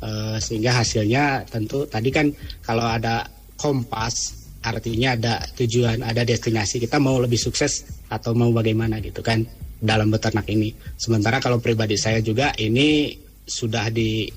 [0.04, 2.30] eh, sehingga hasilnya tentu tadi kan
[2.62, 3.24] kalau ada
[3.64, 9.44] kompas artinya ada tujuan, ada destinasi kita mau lebih sukses atau mau bagaimana gitu kan
[9.84, 10.72] dalam beternak ini.
[10.96, 13.12] Sementara kalau pribadi saya juga ini
[13.44, 14.32] sudah di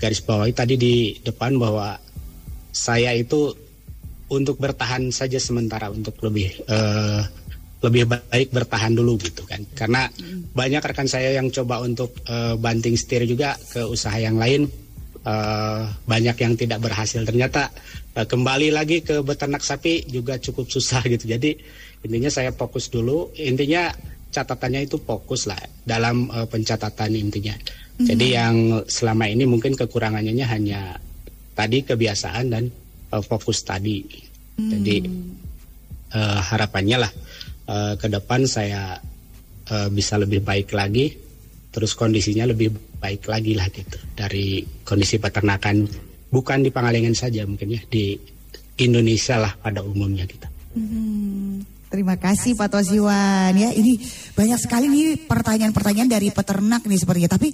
[0.00, 2.00] garis bawahi tadi di depan bahwa
[2.72, 3.52] saya itu
[4.32, 7.22] untuk bertahan saja sementara untuk lebih eh,
[7.78, 9.60] lebih baik bertahan dulu gitu kan.
[9.76, 10.08] Karena
[10.56, 14.64] banyak rekan saya yang coba untuk eh, banting setir juga ke usaha yang lain
[15.28, 17.20] eh, banyak yang tidak berhasil.
[17.28, 17.68] Ternyata
[18.26, 21.28] kembali lagi ke beternak sapi juga cukup susah gitu.
[21.28, 21.54] Jadi
[22.02, 23.30] intinya saya fokus dulu.
[23.38, 23.92] Intinya
[24.32, 27.54] catatannya itu fokus lah dalam eh, pencatatan intinya.
[27.98, 30.94] Jadi yang selama ini mungkin kekurangannya hanya
[31.58, 32.64] tadi kebiasaan dan
[33.12, 34.06] eh, fokus tadi.
[34.58, 34.96] Jadi
[36.14, 37.12] eh, harapannya lah
[37.70, 38.98] eh, ke depan saya
[39.66, 41.14] eh, bisa lebih baik lagi,
[41.70, 47.76] terus kondisinya lebih baik lagi lah gitu dari kondisi peternakan bukan di Pangalengan saja mungkin
[47.76, 48.16] ya di
[48.78, 50.46] Indonesia lah pada umumnya gitu.
[51.88, 53.72] Terima kasih Pak Tosiwan ya.
[53.72, 53.96] Ini
[54.36, 57.32] banyak sekali nih pertanyaan-pertanyaan dari peternak nih sepertinya.
[57.32, 57.48] Tapi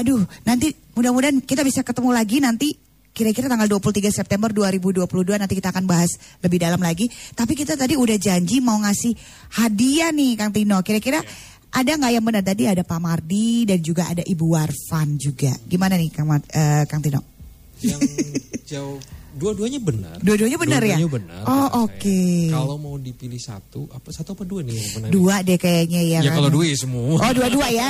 [0.00, 2.72] aduh nanti mudah-mudahan kita bisa ketemu lagi nanti
[3.14, 5.06] kira-kira tanggal 23 September 2022
[5.38, 7.12] nanti kita akan bahas lebih dalam lagi.
[7.36, 9.12] Tapi kita tadi udah janji mau ngasih
[9.60, 10.80] hadiah nih Kang Tino.
[10.80, 11.20] Kira-kira
[11.74, 15.52] ada nggak yang benar tadi ada Pak Mardi dan juga ada Ibu Warfan juga.
[15.68, 17.33] Gimana nih Kang, eh, Kang Tino?
[17.84, 18.00] Yang
[18.64, 18.98] jauh
[19.34, 20.16] Dua-duanya benar.
[20.22, 20.94] Dua-duanya benar ya?
[20.94, 21.42] Dua-duanya benar.
[21.50, 21.98] Oh, oke.
[21.98, 22.54] saya.
[22.54, 25.08] Kalau mau dipilih satu, apa satu apa dua nih yang benar?
[25.10, 26.20] Dua deh kayaknya ya.
[26.22, 26.38] Ya kan?
[26.38, 27.18] kalau dua ya semua.
[27.18, 27.88] Oh dua-dua ya.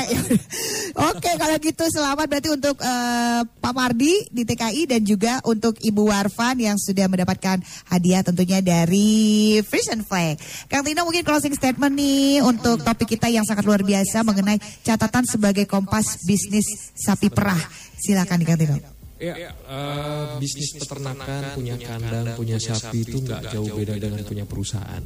[1.11, 6.07] Oke kalau gitu selamat berarti untuk eh, Pak Mardi di TKI dan juga untuk Ibu
[6.09, 7.61] Warfan yang sudah mendapatkan
[7.93, 10.41] hadiah tentunya dari Frisian Flag.
[10.71, 15.27] Kang Tino mungkin closing statement nih untuk topik kita yang sangat luar biasa mengenai catatan
[15.29, 17.59] sebagai kompas bisnis sapi perah.
[18.01, 18.94] Silakan Kang Tino.
[19.23, 25.05] Ya, eh, bisnis peternakan, punya kandang, punya sapi itu nggak jauh beda dengan punya perusahaan.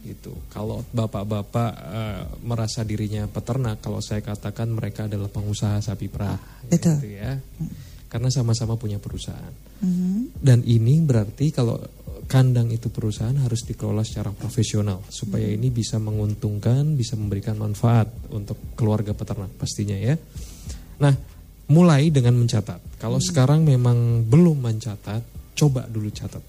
[0.00, 0.32] Gitu.
[0.48, 6.40] Kalau bapak-bapak eh, merasa dirinya peternak, kalau saya katakan mereka adalah pengusaha sapi perah.
[6.64, 6.96] Betul.
[7.04, 7.36] Gitu ya.
[8.08, 9.52] Karena sama-sama punya perusahaan.
[9.84, 10.40] Mhm.
[10.40, 11.76] Dan ini berarti kalau
[12.28, 18.76] kandang itu perusahaan harus dikelola secara profesional supaya ini bisa menguntungkan, bisa memberikan manfaat untuk
[18.76, 20.16] keluarga peternak pastinya ya.
[21.00, 21.37] Nah,
[21.68, 23.00] mulai dengan mencatat.
[23.00, 26.40] Kalau sekarang memang belum mencatat, coba dulu catat.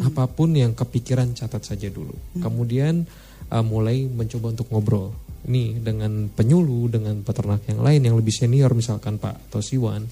[0.00, 2.16] Apa pun yang kepikiran catat saja dulu.
[2.40, 3.04] Kemudian
[3.52, 5.12] uh, mulai mencoba untuk ngobrol.
[5.44, 10.08] Ini dengan penyuluh, dengan peternak yang lain yang lebih senior misalkan Pak atau Siwan.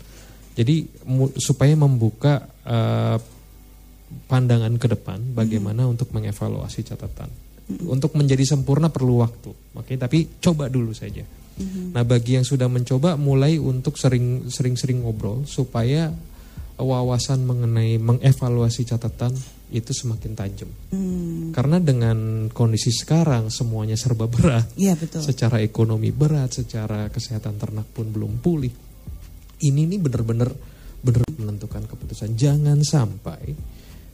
[0.53, 3.17] Jadi mu- supaya membuka uh,
[4.29, 7.33] pandangan ke depan bagaimana untuk mengevaluasi catatan.
[7.89, 9.57] Untuk menjadi sempurna perlu waktu.
[9.73, 11.25] Makanya tapi coba dulu saja.
[11.93, 16.09] Nah, bagi yang sudah mencoba mulai untuk sering sering-sering ngobrol supaya
[16.81, 19.37] wawasan mengenai mengevaluasi catatan
[19.73, 20.71] itu semakin tajam.
[21.53, 24.69] Karena dengan kondisi sekarang semuanya serba berat.
[24.77, 25.25] Iya betul.
[25.25, 28.73] Secara ekonomi berat, secara kesehatan ternak pun belum pulih.
[29.63, 30.51] Ini nih benar-benar
[31.03, 32.37] benar menentukan keputusan.
[32.37, 33.53] Jangan sampai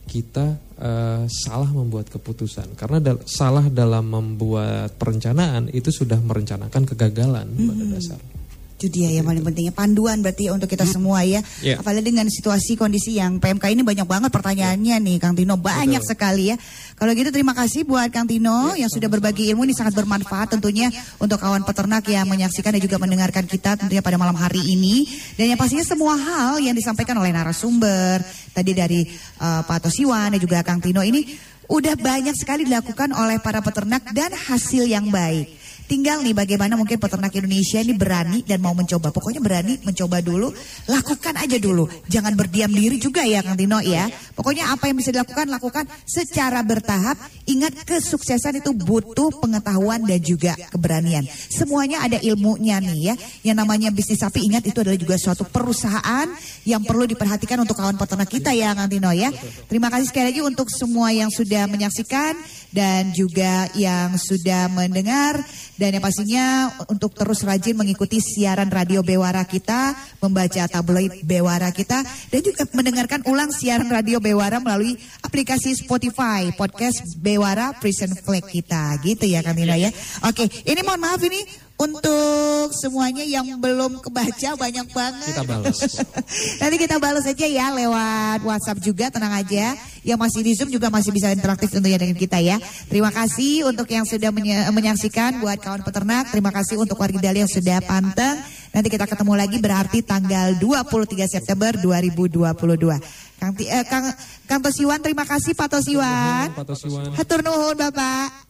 [0.09, 7.47] kita eh, salah membuat keputusan karena dal- salah dalam membuat perencanaan itu sudah merencanakan kegagalan
[7.53, 8.38] pada dasar.
[8.79, 11.43] Itu dia yang paling pentingnya panduan berarti ya untuk kita semua ya.
[11.67, 11.83] Ya.
[11.83, 16.55] Apalagi dengan situasi kondisi yang PMK ini banyak banget pertanyaannya nih Kang Tino banyak sekali
[16.55, 16.57] ya.
[16.95, 20.95] Kalau gitu terima kasih buat Kang Tino yang sudah berbagi ilmu ini sangat bermanfaat tentunya
[21.19, 25.51] untuk kawan peternak yang menyaksikan dan juga mendengarkan kita tentunya pada malam hari ini dan
[25.51, 28.23] yang pastinya semua hal yang disampaikan oleh narasumber
[28.55, 29.03] tadi dari
[29.43, 31.27] eh, Pak Tosiwan dan juga Kang Tino ini
[31.69, 35.58] udah banyak sekali dilakukan oleh para peternak dan hasil yang baik.
[35.89, 39.09] Tinggal nih bagaimana mungkin peternak Indonesia ini berani dan mau mencoba.
[39.09, 40.53] Pokoknya berani mencoba dulu,
[40.85, 41.89] lakukan aja dulu.
[42.13, 44.05] Jangan berdiam diri juga ya Kang Tino ya.
[44.37, 47.17] Pokoknya apa yang bisa dilakukan, lakukan secara bertahap.
[47.49, 51.25] Ingat kesuksesan itu butuh pengetahuan dan juga keberanian.
[51.49, 53.15] Semuanya ada ilmunya nih ya.
[53.49, 56.29] Yang namanya bisnis sapi ingat itu adalah juga suatu perusahaan
[56.69, 59.33] yang perlu diperhatikan untuk kawan peternak kita ya Kang Tino ya.
[59.65, 62.37] Terima kasih sekali lagi untuk semua yang sudah menyaksikan
[62.69, 65.41] dan juga yang sudah mendengar
[65.79, 72.03] dan yang pastinya untuk terus rajin mengikuti siaran radio Bewara kita, membaca tabloid Bewara kita
[72.03, 78.99] dan juga mendengarkan ulang siaran radio Bewara melalui aplikasi Spotify podcast Bewara Prison Flag kita
[79.07, 79.95] gitu ya Tino ya.
[80.27, 85.31] Oke, ini mohon maaf ini untuk semuanya yang belum kebaca banyak banget.
[85.31, 85.79] Kita balas.
[86.61, 89.79] Nanti kita balas aja ya lewat WhatsApp juga, tenang aja.
[90.03, 92.59] Yang masih di Zoom juga masih bisa interaktif tentunya dengan kita ya.
[92.91, 94.35] Terima kasih untuk yang sudah
[94.75, 96.35] menyaksikan buat kawan peternak.
[96.35, 98.43] Terima kasih untuk warga Dali yang sudah panteng.
[98.75, 102.99] Nanti kita ketemu lagi berarti tanggal 23 September 2022.
[103.39, 104.07] Kang, eh, Kang,
[104.51, 106.51] Kang Tosiwan, terima kasih Pak Tosiwan.
[106.59, 107.15] Pak Tosiwan.
[107.15, 108.48] Hatur nuhun Bapak.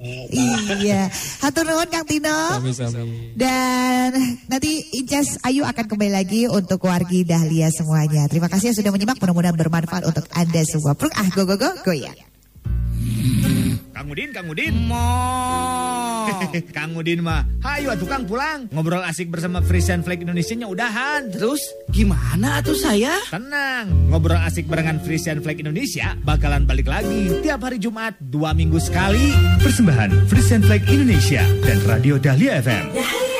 [0.00, 1.12] Iya,
[1.44, 2.32] hatur nuhun Kang Tino.
[2.56, 3.36] Sami-sami.
[3.36, 4.16] Dan
[4.48, 8.24] nanti Incas Ayu akan kembali lagi untuk wargi Dahlia semuanya.
[8.24, 9.20] Terima kasih yang sudah menyimak.
[9.20, 10.96] Mudah-mudahan bermanfaat untuk Anda semua.
[10.96, 12.16] Pruk ah go go go go ya.
[14.00, 14.74] Kang Udin, Kang Udin.
[16.72, 18.64] Kang Udin mah, hayu atuh Kang pulang.
[18.72, 21.28] Ngobrol asik bersama Frisian Flag Indonesia-nya udahan.
[21.28, 21.60] Terus
[21.92, 23.20] gimana atuh saya?
[23.28, 28.80] Tenang, ngobrol asik barengan Frisian Flag Indonesia bakalan balik lagi tiap hari Jumat dua minggu
[28.80, 29.36] sekali.
[29.60, 32.96] Persembahan Frisian Flag Indonesia dan Radio Dahlia FM.
[32.96, 33.39] Dahlia